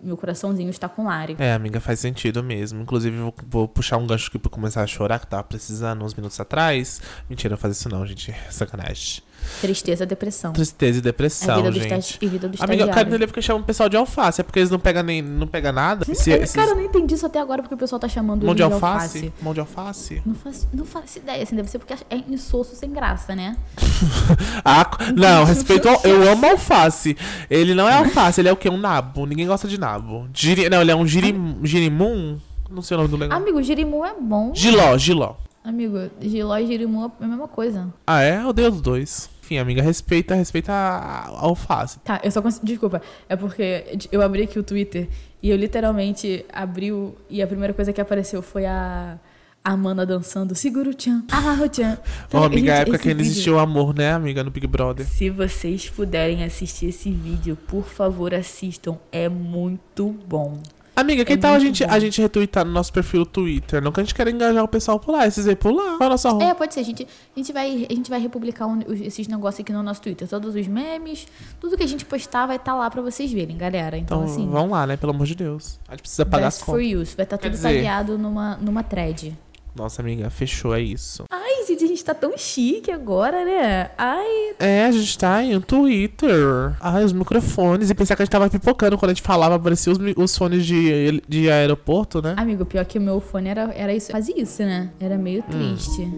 meu 0.02 0.16
coraçãozinho 0.16 0.70
está 0.70 0.88
com 0.88 1.04
Lari. 1.04 1.36
É, 1.40 1.54
amiga, 1.54 1.82
faz 1.82 2.00
sentido 2.00 2.42
mesmo. 2.42 2.82
Inclusive, 2.82 3.18
vou, 3.18 3.34
vou 3.48 3.68
puxar 3.68 3.98
um 3.98 4.08
gancho 4.08 4.30
aqui 4.30 4.40
pra 4.40 4.50
começar 4.50 4.82
a 4.82 4.88
chorar, 4.88 5.20
que 5.20 5.28
tava 5.28 5.44
precisando 5.44 6.06
uns 6.06 6.14
minutos 6.14 6.40
atrás. 6.40 7.02
Mentira, 7.30 7.52
não 7.52 7.58
faz 7.58 7.76
isso 7.76 7.90
não, 7.90 8.06
gente. 8.06 8.34
Sacanagem. 8.50 9.22
Tristeza, 9.62 10.06
depressão. 10.06 10.54
Tristeza 10.54 11.00
e 11.00 11.02
depressão, 11.02 11.58
vida 11.58 11.72
do 11.72 11.80
gente. 11.80 12.18
e 12.22 12.28
vida 12.28 12.48
do 12.48 12.56
Amiga, 12.62 12.74
estagiário. 12.84 13.10
entender 13.10 13.28
porque 13.28 13.42
chamam 13.42 13.62
o 13.62 13.66
pessoal 13.66 13.90
de 13.90 13.98
alface. 13.98 14.42
É 14.42 14.44
porque 14.44 14.60
eles 14.60 14.70
não 14.70 14.80
pegam 14.80 15.04
nem 15.04 15.22
não 15.22 15.48
pega 15.48 15.72
nada. 15.72 16.06
Esse, 16.10 16.32
É, 16.32 16.38
esses- 16.38 16.56
Cara, 16.56 16.72
eu 16.72 16.76
não 16.76 16.84
entendi 16.84 17.14
isso 17.16 17.26
até 17.26 17.40
agora 17.40 17.62
porque 17.62 17.76
o 17.76 17.78
pessoal 17.78 18.00
tá 18.00 18.08
chamando 18.08 18.42
mão 18.44 18.52
ele 18.52 18.56
de 18.56 18.64
alface? 18.64 19.34
Mão 19.42 19.54
de 19.54 19.60
alface? 19.60 20.22
Não 20.26 20.36
faço, 20.36 20.68
não 20.74 20.86
faço 20.86 21.18
ideia, 21.20 21.44
assim, 21.44 21.56
deve 21.56 21.70
ser 21.70 21.80
porque 21.80 21.94
é 21.94 22.18
insosso 22.30 22.76
sem 22.76 22.92
graça, 22.92 23.36
né? 23.36 23.58
Ah, 24.64 24.90
não, 25.16 25.44
respeito 25.46 25.88
ao, 25.90 26.02
Eu 26.04 26.32
amo 26.32 26.46
alface. 26.46 27.16
Ele 27.50 27.74
não 27.74 27.88
é 27.88 27.94
alface, 27.94 28.40
ele 28.42 28.50
é 28.50 28.52
o 28.52 28.58
quê? 28.58 28.70
Um 28.70 28.78
nabo. 28.78 29.26
Ninguém 29.26 29.48
gosta 29.48 29.68
de 29.68 29.78
nabo. 29.80 30.28
Giri, 30.34 30.70
não, 30.70 30.82
ele 30.82 30.92
é 30.92 30.96
um 30.96 31.06
girim, 31.08 31.58
girimum. 31.64 32.38
Não 32.70 32.82
sei 32.82 32.96
o 32.96 33.00
nome 33.00 33.10
do 33.10 33.18
negócio. 33.18 33.42
Amigo, 33.42 33.62
girimu 33.64 34.06
é 34.06 34.14
bom. 34.20 34.52
Giló, 34.54 34.98
giló. 34.98 35.34
Amigo, 35.70 36.10
giló 36.20 36.58
e 36.58 36.66
girimu 36.66 37.14
é 37.22 37.24
a 37.24 37.28
mesma 37.28 37.48
coisa. 37.48 37.94
Ah, 38.08 38.24
é? 38.24 38.42
Eu 38.42 38.48
odeio 38.48 38.70
os 38.70 38.82
dois. 38.82 39.30
Enfim, 39.44 39.60
amiga, 39.60 39.84
respeita, 39.84 40.34
respeita 40.34 40.72
a, 40.72 41.28
a 41.28 41.42
alface. 41.42 42.00
Tá, 42.00 42.20
eu 42.24 42.32
só 42.32 42.42
consigo. 42.42 42.66
Desculpa, 42.66 43.00
é 43.30 43.36
porque 43.36 44.00
eu 44.12 44.20
abri 44.24 44.42
aqui 44.42 44.58
o 44.58 44.64
Twitter 44.64 45.08
e 45.44 45.48
eu 45.48 45.56
literalmente 45.56 46.44
abri 46.52 46.92
o. 46.92 47.14
E 47.30 47.40
a 47.40 47.46
primeira 47.46 47.72
coisa 47.72 47.94
que 47.94 48.02
apareceu 48.02 48.42
foi 48.42 48.66
a. 48.66 49.20
A 49.62 49.74
Amanda 49.74 50.06
dançando, 50.06 50.56
segura 50.56 50.90
o 50.90 50.94
tchan, 50.94 51.22
ah, 51.30 51.60
o 51.62 51.68
tchan. 51.68 51.98
Ó, 52.34 52.46
amiga, 52.46 52.72
a 52.72 52.78
Gente, 52.78 52.82
época 52.84 52.98
que 52.98 53.10
ainda 53.10 53.22
existia 53.22 53.54
o 53.54 53.60
amor, 53.60 53.94
né, 53.94 54.14
amiga, 54.14 54.42
no 54.42 54.50
Big 54.50 54.66
Brother. 54.66 55.06
Se 55.06 55.30
vocês 55.30 55.90
puderem 55.90 56.46
assistir 56.46 56.88
esse 56.88 57.12
vídeo, 57.12 57.58
por 57.68 57.84
favor, 57.84 58.34
assistam. 58.34 58.98
É 59.12 59.28
muito 59.28 60.16
bom. 60.26 60.62
Amiga, 61.00 61.24
que 61.24 61.34
É 61.34 61.38
tal 61.38 61.54
a 61.54 61.60
gente, 61.60 61.86
bom. 61.86 61.92
a 61.94 62.00
gente 62.00 62.22
retweetar 62.22 62.66
no 62.66 62.72
nosso 62.72 62.92
perfil 62.92 63.22
do 63.22 63.26
Twitter? 63.30 63.82
Não 63.82 63.92
que 63.92 64.00
a 64.00 64.04
gente 64.04 64.14
quer 64.14 64.28
engajar 64.28 64.64
o 64.64 64.68
pessoal 64.68 65.00
por 65.00 65.12
lá, 65.14 65.26
esses 65.26 65.48
aí 65.48 65.56
por 65.56 65.72
lá. 65.72 65.98
Qual 65.98 66.08
a 66.08 66.10
nossa 66.10 66.30
roupa? 66.30 66.46
É, 66.46 66.54
pode 66.54 66.74
ser. 66.74 66.82
A 66.82 66.84
gente, 66.84 67.04
a 67.36 67.40
gente, 67.40 67.54
vai, 67.54 67.88
a 67.90 67.94
gente 67.94 68.10
vai 68.10 68.20
republicar 68.20 68.68
um- 68.68 68.82
esses 69.04 69.28
negócios 69.28 69.62
aqui 69.62 69.72
no 69.72 69.82
nosso 69.82 70.02
Twitter. 70.02 70.28
Todos 70.28 70.56
os 70.56 70.68
memes, 70.68 71.28
tudo 71.60 71.78
que 71.78 71.84
a 71.84 71.88
gente 71.88 72.04
postar 72.06 72.46
vai 72.48 72.58
estar 72.58 72.74
lá 72.76 72.90
pra 72.90 73.02
vocês 73.02 73.32
verem, 73.32 73.58
galera. 73.58 73.98
Então, 73.98 74.24
Então, 74.24 74.34
assim, 74.34 74.50
vamos 74.50 74.72
lá, 74.72 74.86
né? 74.86 74.98
Pelo 74.98 75.12
amor 75.14 75.26
de 75.26 75.36
Deus. 75.36 75.80
A 75.88 75.92
gente 75.92 76.02
precisa 76.02 76.26
pagar 76.26 76.48
as 76.48 76.56
best 76.56 76.66
for 76.66 76.80
contas. 76.82 77.00
use. 77.02 77.16
Vai 77.16 77.24
estar 77.24 77.38
Quer 77.38 77.44
tudo 77.50 77.52
dizer- 77.56 77.74
tagueado 77.76 78.18
numa, 78.18 78.58
numa 78.58 78.84
thread. 78.84 79.38
Nossa, 79.76 80.02
amiga, 80.02 80.30
fechou, 80.30 80.76
é 80.76 80.82
isso. 80.82 81.24
Ai, 81.60 81.66
gente, 81.66 81.84
a 81.84 81.88
gente 81.88 82.06
tá 82.06 82.14
tão 82.14 82.38
chique 82.38 82.90
agora, 82.92 83.44
né? 83.44 83.90
Ai, 83.98 84.54
É, 84.60 84.86
a 84.86 84.92
gente 84.92 85.18
tá 85.18 85.44
em 85.44 85.56
um 85.58 85.62
Twitter. 85.62 86.74
Ai, 86.80 87.04
os 87.04 87.12
microfones. 87.12 87.90
E 87.90 87.96
pensar 87.96 88.16
que 88.16 88.22
a 88.22 88.26
gente 88.26 88.32
tava 88.32 88.50
pipocando 88.50 88.98
quando 88.98 89.12
a 89.12 89.14
gente 89.14 89.22
falava, 89.22 89.56
apareciam 89.56 89.94
os, 89.94 90.00
os 90.16 90.38
fones 90.38 90.66
de, 90.66 91.22
de 91.28 91.50
aeroporto, 91.52 92.22
né? 92.22 92.34
amigo, 92.38 92.66
pior 92.66 92.86
que 92.86 92.98
o 92.98 93.02
meu 93.02 93.20
fone 93.20 93.50
era, 93.50 93.74
era 93.76 93.94
isso, 93.94 94.12
fazia 94.12 94.42
isso, 94.42 94.64
né? 94.64 94.92
Era 95.00 95.18
meio 95.18 95.44
Hum. 95.48 95.52
triste. 95.52 96.10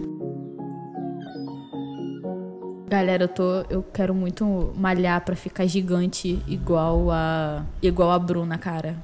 Galera, 2.88 3.24
eu 3.24 3.28
tô. 3.28 3.42
Eu 3.70 3.82
quero 3.82 4.14
muito 4.14 4.72
malhar 4.76 5.24
pra 5.24 5.34
ficar 5.34 5.66
gigante 5.66 6.40
igual 6.46 7.10
a. 7.10 7.64
igual 7.82 8.10
a 8.10 8.18
Bruna, 8.18 8.58
cara. 8.58 8.96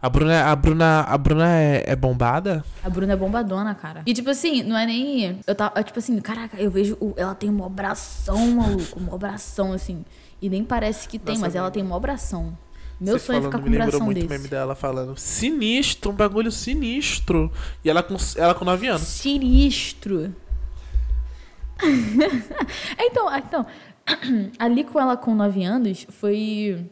A 0.00 0.08
Bruna, 0.08 0.44
a 0.44 0.56
Bruna, 0.56 1.00
a 1.02 1.18
Bruna 1.18 1.48
é, 1.56 1.84
é 1.88 1.96
bombada? 1.96 2.64
A 2.84 2.88
Bruna 2.88 3.12
é 3.12 3.16
bombadona, 3.16 3.74
cara. 3.74 4.02
E 4.06 4.14
tipo 4.14 4.30
assim, 4.30 4.62
não 4.62 4.76
é 4.76 4.86
nem. 4.86 5.40
Eu 5.46 5.54
tava. 5.54 5.82
Tipo 5.82 5.98
assim, 5.98 6.18
caraca, 6.20 6.56
eu 6.56 6.70
vejo. 6.70 6.96
o- 7.00 7.14
Ela 7.16 7.34
tem 7.34 7.50
um 7.50 7.64
abração, 7.64 8.46
maluco. 8.52 9.00
Um 9.00 9.14
abração, 9.14 9.72
assim. 9.72 10.04
E 10.40 10.48
nem 10.48 10.64
parece 10.64 11.08
que 11.08 11.18
tem, 11.18 11.34
Nossa, 11.34 11.46
mas 11.46 11.54
ela 11.56 11.70
tem 11.70 11.82
um 11.82 11.94
abração. 11.94 12.56
Meu 13.00 13.18
Você 13.18 13.26
sonho 13.26 13.38
é 13.38 13.42
ficar 13.42 13.58
com 13.60 13.68
um 13.68 13.72
abração 13.74 14.00
muito 14.00 14.16
desse. 14.16 14.28
meme 14.28 14.48
dela 14.48 14.74
falando 14.74 15.16
sinistro, 15.16 16.10
um 16.10 16.14
bagulho 16.14 16.50
sinistro. 16.50 17.52
E 17.84 17.90
ela 17.90 18.02
com, 18.02 18.16
ela 18.36 18.54
com 18.54 18.64
9 18.64 18.86
anos. 18.88 19.02
Sinistro. 19.02 20.34
então, 22.98 23.36
então, 23.36 23.66
ali 24.58 24.84
com 24.84 25.00
ela 25.00 25.16
com 25.16 25.34
9 25.34 25.64
anos 25.64 26.06
foi. 26.10 26.86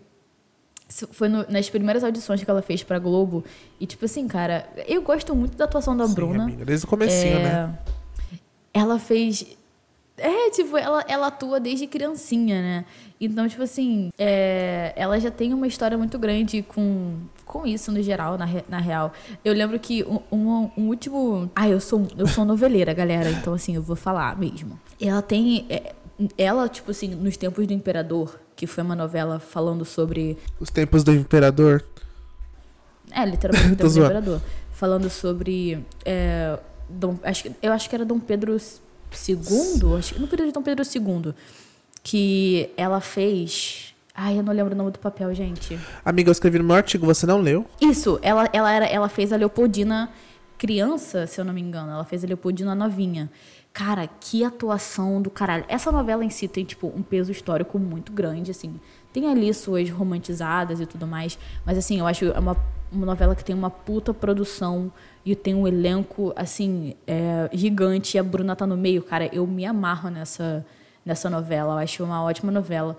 Foi 1.12 1.28
no- 1.28 1.44
nas 1.48 1.68
primeiras 1.68 2.02
audições 2.04 2.42
que 2.42 2.50
ela 2.50 2.62
fez 2.62 2.82
pra 2.82 2.98
Globo. 2.98 3.44
E, 3.80 3.86
tipo 3.86 4.04
assim, 4.04 4.26
cara, 4.28 4.68
eu 4.86 5.02
gosto 5.02 5.34
muito 5.34 5.56
da 5.56 5.64
atuação 5.64 5.96
da 5.96 6.06
Sim, 6.06 6.14
Bruna. 6.14 6.44
amiga, 6.44 6.64
desde 6.64 6.86
o 6.86 6.88
comecinho, 6.88 7.38
É, 7.38 7.42
né? 7.42 7.78
Ela 8.72 8.98
fez. 8.98 9.44
É, 10.18 10.48
tipo, 10.50 10.76
ela, 10.78 11.04
ela 11.06 11.26
atua 11.26 11.60
desde 11.60 11.86
criancinha, 11.86 12.62
né? 12.62 12.84
Então, 13.20 13.46
tipo 13.46 13.62
assim, 13.62 14.10
é, 14.18 14.92
ela 14.96 15.18
já 15.20 15.30
tem 15.30 15.52
uma 15.52 15.66
história 15.66 15.96
muito 15.98 16.18
grande 16.18 16.62
com, 16.62 17.16
com 17.44 17.66
isso 17.66 17.92
no 17.92 18.02
geral, 18.02 18.38
na, 18.38 18.46
na 18.66 18.78
real. 18.78 19.12
Eu 19.44 19.52
lembro 19.52 19.78
que 19.78 20.02
um, 20.04 20.20
um- 20.32 20.70
um 20.76 20.88
último. 20.88 21.50
Ah, 21.54 21.68
eu 21.68 21.80
sou, 21.80 22.06
eu 22.16 22.26
sou 22.26 22.44
noveleira, 22.46 22.94
galera, 22.94 23.28
então 23.30 23.52
assim, 23.52 23.74
eu 23.76 23.82
vou 23.82 23.96
falar 23.96 24.38
mesmo. 24.38 24.78
Ela 24.98 25.20
tem. 25.20 25.66
é, 25.68 25.92
ela, 26.38 26.66
tipo 26.66 26.90
assim, 26.92 27.08
nos 27.08 27.36
tempos 27.36 27.66
do 27.66 27.74
Imperador, 27.74 28.40
que 28.56 28.66
foi 28.66 28.82
uma 28.82 28.96
novela 28.96 29.38
falando 29.38 29.84
sobre 29.84 30.36
Os 30.58 30.70
tempos 30.70 31.04
do 31.04 31.12
imperador. 31.14 31.84
é, 33.10 33.24
literalmente 33.24 33.76
Tô 33.76 33.84
Dom 33.84 33.90
zoando. 33.90 34.06
Imperador. 34.12 34.40
Falando 34.72 35.08
sobre. 35.10 35.84
é, 36.04 36.58
Dom, 36.88 37.18
acho, 37.22 37.44
que- 37.44 37.52
eu 37.62 37.72
acho 37.72 37.88
que 37.88 37.94
era 37.94 38.04
Dom 38.04 38.18
Pedro 38.20 38.52
II, 38.56 39.96
acho, 39.98 40.14
que- 40.14 40.20
no 40.20 40.26
período 40.28 40.48
de 40.48 40.52
Dom 40.54 40.62
Pedro 40.62 40.84
II, 40.84 41.34
que 42.02 42.70
ela 42.76 43.00
fez. 43.00 43.94
Ai, 44.14 44.38
eu 44.38 44.42
não 44.42 44.52
lembro 44.52 44.72
o 44.72 44.76
nome 44.76 44.90
do 44.92 44.98
papel, 44.98 45.34
gente. 45.34 45.78
Amiga, 46.04 46.28
eu 46.30 46.32
escrevi 46.32 46.58
no 46.58 46.64
meu 46.64 46.76
artigo, 46.76 47.04
você 47.04 47.26
não 47.26 47.38
leu? 47.40 47.66
Isso, 47.80 48.18
ela, 48.22 48.48
ela, 48.52 48.72
era, 48.72 48.86
ela 48.86 49.08
fez 49.10 49.30
a 49.32 49.36
Leopoldina 49.36 50.08
criança, 50.56 51.26
se 51.26 51.38
eu 51.38 51.44
não 51.44 51.52
me 51.52 51.60
engano. 51.60 51.90
Ela 51.92 52.04
fez 52.04 52.24
a 52.24 52.26
Leopoldina 52.26 52.74
novinha. 52.74 53.30
Cara, 53.76 54.06
que 54.06 54.42
atuação 54.42 55.20
do 55.20 55.28
caralho. 55.28 55.66
Essa 55.68 55.92
novela 55.92 56.24
em 56.24 56.30
si 56.30 56.48
tem, 56.48 56.64
tipo, 56.64 56.86
um 56.96 57.02
peso 57.02 57.30
histórico 57.30 57.78
muito 57.78 58.10
grande, 58.10 58.50
assim. 58.50 58.80
Tem 59.12 59.28
ali 59.28 59.52
suas 59.52 59.90
romantizadas 59.90 60.80
e 60.80 60.86
tudo 60.86 61.06
mais. 61.06 61.38
Mas, 61.62 61.76
assim, 61.76 61.98
eu 61.98 62.06
acho 62.06 62.24
é 62.24 62.38
uma, 62.38 62.56
uma 62.90 63.04
novela 63.04 63.36
que 63.36 63.44
tem 63.44 63.54
uma 63.54 63.68
puta 63.68 64.14
produção 64.14 64.90
e 65.26 65.36
tem 65.36 65.54
um 65.54 65.68
elenco, 65.68 66.32
assim, 66.34 66.94
é, 67.06 67.50
gigante. 67.52 68.16
E 68.16 68.18
a 68.18 68.22
Bruna 68.22 68.56
tá 68.56 68.66
no 68.66 68.78
meio, 68.78 69.02
cara. 69.02 69.28
Eu 69.30 69.46
me 69.46 69.66
amarro 69.66 70.08
nessa, 70.08 70.64
nessa 71.04 71.28
novela. 71.28 71.74
Eu 71.74 71.78
acho 71.80 72.02
uma 72.02 72.22
ótima 72.24 72.50
novela. 72.50 72.98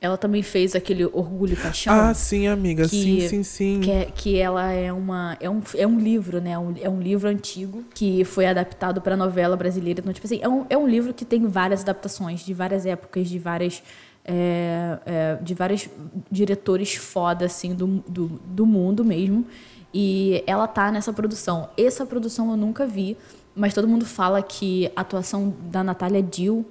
Ela 0.00 0.16
também 0.18 0.42
fez 0.42 0.74
aquele 0.76 1.04
Orgulho 1.06 1.54
e 1.54 1.56
Paixão. 1.56 1.92
Ah, 1.94 2.12
sim, 2.12 2.46
amiga. 2.46 2.82
que- 2.84 2.90
sim, 2.90 3.20
sim, 3.28 3.42
sim. 3.42 3.80
Que, 3.80 3.90
é- 3.90 4.04
que 4.04 4.36
ela 4.38 4.70
é 4.70 4.92
uma 4.92 5.36
é 5.40 5.48
um, 5.48 5.60
é 5.74 5.86
um 5.86 5.98
livro, 5.98 6.40
né? 6.40 6.58
Um- 6.58 6.74
é 6.80 6.88
um 6.88 7.00
livro 7.00 7.28
antigo 7.28 7.82
que 7.94 8.22
foi 8.24 8.46
adaptado 8.46 9.00
para 9.00 9.16
novela 9.16 9.56
brasileira. 9.56 10.00
Então, 10.00 10.12
tipo 10.12 10.26
assim, 10.26 10.38
é 10.42 10.48
um, 10.48 10.66
é 10.68 10.76
um 10.76 10.86
livro 10.86 11.14
que 11.14 11.24
tem 11.24 11.46
várias 11.46 11.80
adaptações 11.82 12.40
de 12.44 12.52
várias 12.52 12.84
épocas, 12.84 13.28
de 13.28 13.38
várias 13.38 13.82
é, 14.28 14.98
é, 15.06 15.38
de 15.40 15.54
vários 15.54 15.88
diretores 16.30 16.94
foda 16.96 17.44
assim 17.46 17.74
do, 17.74 17.86
do, 18.08 18.26
do 18.44 18.66
mundo 18.66 19.04
mesmo. 19.04 19.46
E 19.94 20.42
ela 20.46 20.66
tá 20.66 20.90
nessa 20.92 21.12
produção. 21.12 21.70
Essa 21.78 22.04
produção 22.04 22.50
eu 22.50 22.56
nunca 22.56 22.86
vi, 22.86 23.16
mas 23.54 23.72
todo 23.72 23.86
mundo 23.88 24.04
fala 24.04 24.42
que 24.42 24.90
a 24.96 25.00
atuação 25.00 25.54
da 25.70 25.82
Natália 25.84 26.20
Dill 26.22 26.66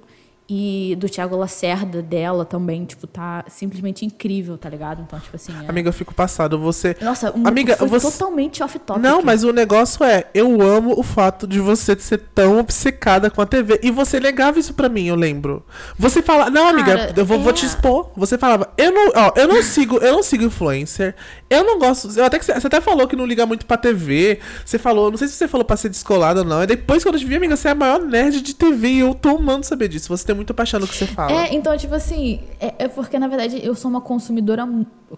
e 0.48 0.96
do 0.98 1.08
Thiago 1.08 1.34
Lacerda 1.36 2.00
dela 2.00 2.44
também, 2.44 2.84
tipo, 2.84 3.06
tá 3.06 3.44
simplesmente 3.48 4.04
incrível, 4.04 4.56
tá 4.56 4.68
ligado? 4.68 5.02
Então, 5.02 5.18
tipo 5.18 5.34
assim. 5.34 5.52
é- 5.64 5.68
Amiga, 5.68 5.88
eu 5.88 5.92
fico 5.92 6.14
passado. 6.14 6.58
Você. 6.60 6.96
nossa, 7.00 7.36
um, 7.36 7.46
Amiga, 7.46 7.76
foi 7.76 7.88
você- 7.88 8.10
totalmente 8.12 8.62
off-topic. 8.62 9.02
Não, 9.02 9.22
mas 9.22 9.42
o 9.42 9.52
negócio 9.52 10.04
é, 10.04 10.24
eu 10.32 10.62
amo 10.62 10.94
o 10.98 11.02
fato 11.02 11.46
de 11.46 11.58
você 11.58 11.98
ser 11.98 12.18
tão 12.34 12.58
obcecada 12.60 13.28
com 13.30 13.40
a 13.42 13.46
TV. 13.46 13.80
E 13.82 13.90
você 13.90 14.20
negava 14.20 14.58
isso 14.58 14.72
pra 14.74 14.88
mim, 14.88 15.06
eu 15.08 15.16
lembro. 15.16 15.64
Você 15.98 16.22
fala, 16.22 16.48
não, 16.48 16.68
amiga, 16.68 16.96
Cara, 16.96 17.12
eu 17.16 17.24
vou, 17.26 17.40
vou 17.40 17.50
é- 17.50 17.54
te 17.54 17.66
expor. 17.66 18.10
Você 18.16 18.38
falava, 18.38 18.72
eu 18.78 18.92
não, 18.92 19.12
ó, 19.16 19.32
eu 19.36 19.48
não 19.48 19.60
sigo, 19.62 19.98
eu 19.98 20.12
não 20.12 20.22
sigo 20.22 20.44
influencer. 20.44 21.14
Eu 21.50 21.64
não 21.64 21.78
gosto. 21.78 22.08
Eu 22.18 22.24
até 22.24 22.38
que 22.38 22.44
você, 22.44 22.54
você 22.54 22.66
até 22.66 22.80
falou 22.80 23.06
que 23.08 23.16
não 23.16 23.26
liga 23.26 23.44
muito 23.46 23.66
pra 23.66 23.76
TV. 23.76 24.38
Você 24.64 24.78
falou, 24.78 25.10
não 25.10 25.18
sei 25.18 25.26
se 25.28 25.34
você 25.34 25.48
falou 25.48 25.64
pra 25.64 25.76
ser 25.76 25.88
descolada 25.88 26.40
ou 26.40 26.46
não. 26.46 26.62
E 26.62 26.66
depois, 26.66 27.02
quando 27.02 27.14
eu 27.16 27.20
te 27.20 27.26
vi, 27.26 27.36
amiga, 27.36 27.56
você 27.56 27.68
é 27.68 27.70
a 27.72 27.74
maior 27.74 28.00
nerd 28.00 28.40
de 28.42 28.54
TV. 28.54 28.88
E 28.88 28.98
eu 29.00 29.14
tô 29.14 29.30
amando 29.36 29.64
saber 29.66 29.88
disso. 29.88 30.08
Você 30.08 30.24
tem 30.26 30.35
muita 30.36 30.54
paixão 30.54 30.78
no 30.78 30.86
que 30.86 30.94
você 30.94 31.06
fala. 31.06 31.32
É, 31.32 31.54
então, 31.54 31.76
tipo 31.76 31.94
assim, 31.94 32.40
é, 32.60 32.74
é 32.78 32.88
porque, 32.88 33.18
na 33.18 33.26
verdade, 33.26 33.60
eu 33.64 33.74
sou 33.74 33.90
uma 33.90 34.00
consumidora. 34.00 34.68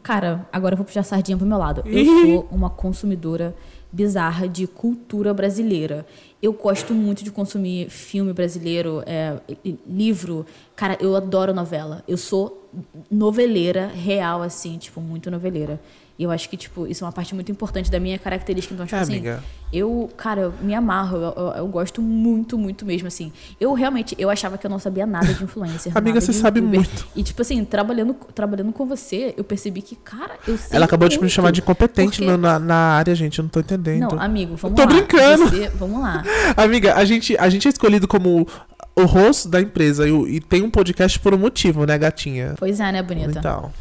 Cara, 0.03 0.47
agora 0.53 0.75
eu 0.75 0.77
vou 0.77 0.87
puxar 0.87 1.01
a 1.01 1.05
sardinha 1.05 1.37
pro 1.37 1.47
meu 1.47 1.59
lado. 1.59 1.83
Eu 1.85 2.05
sou 2.25 2.49
uma 2.51 2.71
consumidora 2.71 3.55
bizarra 3.91 4.49
de 4.49 4.67
cultura 4.67 5.33
brasileira. 5.35 6.07
Eu 6.41 6.53
gosto 6.53 6.95
muito 6.95 7.25
de 7.25 7.31
consumir 7.31 7.91
filme 7.91 8.33
brasileiro, 8.33 9.03
é, 9.07 9.39
livro. 9.87 10.47
Cara, 10.77 10.97
eu 11.01 11.17
adoro 11.17 11.53
novela. 11.53 12.05
Eu 12.07 12.17
sou 12.17 12.68
noveleira 13.11 13.87
real, 13.95 14.43
assim, 14.43 14.79
tipo, 14.79 15.01
muito 15.01 15.31
noveleira. 15.31 15.81
E 16.19 16.25
eu 16.25 16.33
acho 16.33 16.49
que, 16.51 16.57
tipo, 16.57 16.85
isso 16.85 17.05
é 17.05 17.07
uma 17.07 17.13
parte 17.13 17.33
muito 17.33 17.53
importante 17.53 17.89
da 17.93 18.01
minha 18.01 18.19
característica. 18.19 18.75
Então, 18.75 18.85
tipo 18.85 18.97
É, 18.97 19.01
assim, 19.01 19.13
amiga. 19.13 19.41
eu, 19.73 20.11
cara, 20.17 20.41
eu 20.41 20.55
me 20.61 20.75
amarro, 20.75 21.17
eu, 21.17 21.33
eu- 21.37 21.53
eu 21.59 21.67
gosto 21.69 22.03
muito, 22.03 22.59
muito 22.59 22.85
mesmo, 22.85 23.07
assim. 23.07 23.31
Eu 23.61 23.73
realmente, 23.73 24.17
eu 24.19 24.29
achava 24.29 24.59
que 24.59 24.67
eu 24.67 24.71
não 24.71 24.81
sabia 24.81 25.07
nada 25.07 25.33
de 25.33 25.45
influencer. 25.45 25.93
Amiga, 25.97 26.21
você 26.21 26.33
sabe 26.33 26.59
youtuber. 26.59 26.81
muito. 26.81 27.07
E, 27.15 27.23
tipo 27.23 27.41
assim, 27.41 27.65
trabalhando, 27.65 28.15
trabalhando 28.35 28.73
com 28.73 28.85
você, 28.85 29.33
eu 29.37 29.45
percebi 29.45 29.81
que, 29.81 29.95
cara, 29.95 30.33
eu 30.45 30.59
sei 30.59 30.75
Ela 30.77 30.87
acabou 30.87 31.09
de 31.09 31.15
me 31.15 31.21
muito. 31.21 31.33
chamar 31.33 31.53
de 31.53 31.61
incompetente 31.61 32.19
Porque- 32.21 32.37
na, 32.37 32.59
na 32.59 32.75
área, 32.97 33.15
gente. 33.15 33.39
Eu 33.39 33.45
não 33.45 33.49
tô 33.51 33.61
entendendo. 33.61 34.11
Não, 34.17 34.21
amigo, 34.21 34.57
vamos 34.57 34.75
Tô 34.75 34.83
lá. 34.83 34.89
brincando. 34.89 35.47
Você- 35.49 35.69
vamos 35.69 36.01
lá. 36.01 36.25
Amiga, 36.57 36.97
a 36.97 37.05
gente, 37.05 37.37
a 37.39 37.49
gente 37.49 37.69
é 37.69 37.71
escolhido 37.71 38.09
como 38.09 38.45
o 39.01 39.07
rosto 39.07 39.49
da 39.49 39.61
empresa 39.61 40.09
e, 40.09 40.37
e 40.37 40.41
tem 40.41 40.63
um 40.63 40.71
podcast 40.71 41.19
por 41.21 41.35
um 41.35 41.39
motivo, 41.39 41.85
né, 41.87 41.97
gatinha? 41.99 42.55
Pois 42.59 42.81
é, 42.81 42.93
né, 42.93 43.03
bonita? 43.03 43.39
Então. 43.39 43.73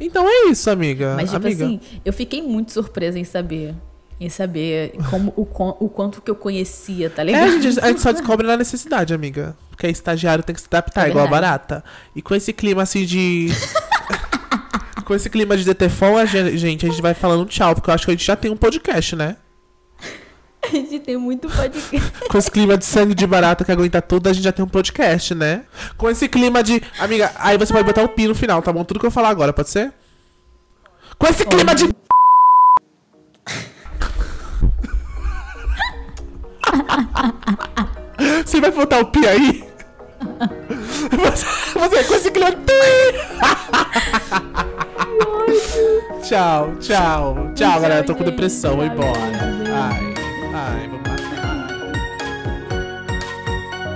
Então 0.00 0.26
é 0.28 0.50
isso, 0.50 0.68
amiga. 0.70 1.14
Mas, 1.16 1.30
tipo 1.30 1.46
amiga. 1.46 1.64
assim, 1.64 1.80
eu 2.04 2.12
fiquei 2.12 2.42
muito 2.42 2.72
surpresa 2.72 3.18
em 3.18 3.24
saber. 3.24 3.74
Em 4.20 4.28
saber 4.28 4.92
como, 5.10 5.32
o, 5.36 5.42
o 5.84 5.88
quanto 5.88 6.22
que 6.22 6.30
eu 6.30 6.36
conhecia, 6.36 7.10
tá 7.10 7.22
É, 7.22 7.24
ligado? 7.24 7.42
a 7.44 7.60
gente, 7.60 7.80
a 7.80 7.88
gente 7.88 8.00
só 8.00 8.12
descobre 8.12 8.46
na 8.46 8.56
necessidade, 8.56 9.12
amiga. 9.12 9.56
Porque 9.70 9.88
estagiário 9.88 10.42
tem 10.44 10.54
que 10.54 10.60
se 10.60 10.68
adaptar, 10.70 11.06
É 11.08 11.10
igual 11.10 11.26
a 11.26 11.28
barata. 11.28 11.82
E 12.14 12.22
com 12.22 12.32
esse 12.34 12.52
clima 12.52 12.82
assim 12.82 13.04
de. 13.04 13.48
com 15.04 15.14
esse 15.14 15.28
clima 15.28 15.56
de 15.56 15.64
DTFON, 15.64 16.16
a 16.16 16.24
gen- 16.24 16.56
gente, 16.56 16.86
a 16.86 16.88
gente 16.88 17.02
vai 17.02 17.12
falando 17.12 17.44
tchau, 17.46 17.74
porque 17.74 17.90
eu 17.90 17.94
acho 17.94 18.04
que 18.04 18.10
a 18.12 18.14
gente 18.14 18.24
já 18.24 18.36
tem 18.36 18.50
um 18.50 18.56
podcast, 18.56 19.16
né? 19.16 19.36
A 20.68 20.68
gente 20.70 20.98
tem 21.00 21.16
muito 21.16 21.48
podcast. 21.48 22.12
Com 22.28 22.38
esse 22.38 22.50
clima 22.50 22.76
de 22.76 22.84
sangue 22.84 23.14
de 23.14 23.26
barata 23.26 23.64
que 23.64 23.72
aguenta 23.72 24.00
tudo, 24.00 24.28
a 24.28 24.32
gente 24.32 24.44
já 24.44 24.52
tem 24.52 24.64
um 24.64 24.68
podcast, 24.68 25.34
né? 25.34 25.64
Com 25.96 26.08
esse 26.08 26.28
clima 26.28 26.62
de. 26.62 26.82
Amiga, 26.98 27.32
aí 27.36 27.58
você 27.58 27.72
pode 27.72 27.84
botar 27.84 28.02
o 28.02 28.08
pi 28.08 28.26
no 28.28 28.34
final, 28.34 28.62
tá 28.62 28.72
bom? 28.72 28.84
Tudo 28.84 29.00
que 29.00 29.06
eu 29.06 29.10
falar 29.10 29.28
agora, 29.28 29.52
pode 29.52 29.70
ser? 29.70 29.92
Com 31.18 31.26
esse 31.26 31.44
clima 31.44 31.74
de. 31.74 31.88
Você 38.44 38.60
vai 38.60 38.70
botar 38.70 39.00
o 39.00 39.06
pi 39.06 39.26
aí? 39.26 39.64
Você, 41.10 41.44
você 41.78 42.04
com 42.04 42.14
esse 42.14 42.30
clima 42.30 42.52
de. 42.52 42.56
tchau, 46.22 46.74
tchau. 46.80 47.52
Tchau, 47.54 47.80
galera. 47.80 48.00
Eu 48.00 48.06
tô 48.06 48.14
com 48.14 48.22
depressão. 48.24 48.76
Vou 48.76 48.86
embora. 48.86 49.18
Ai. 49.74 50.23
time 50.54 51.03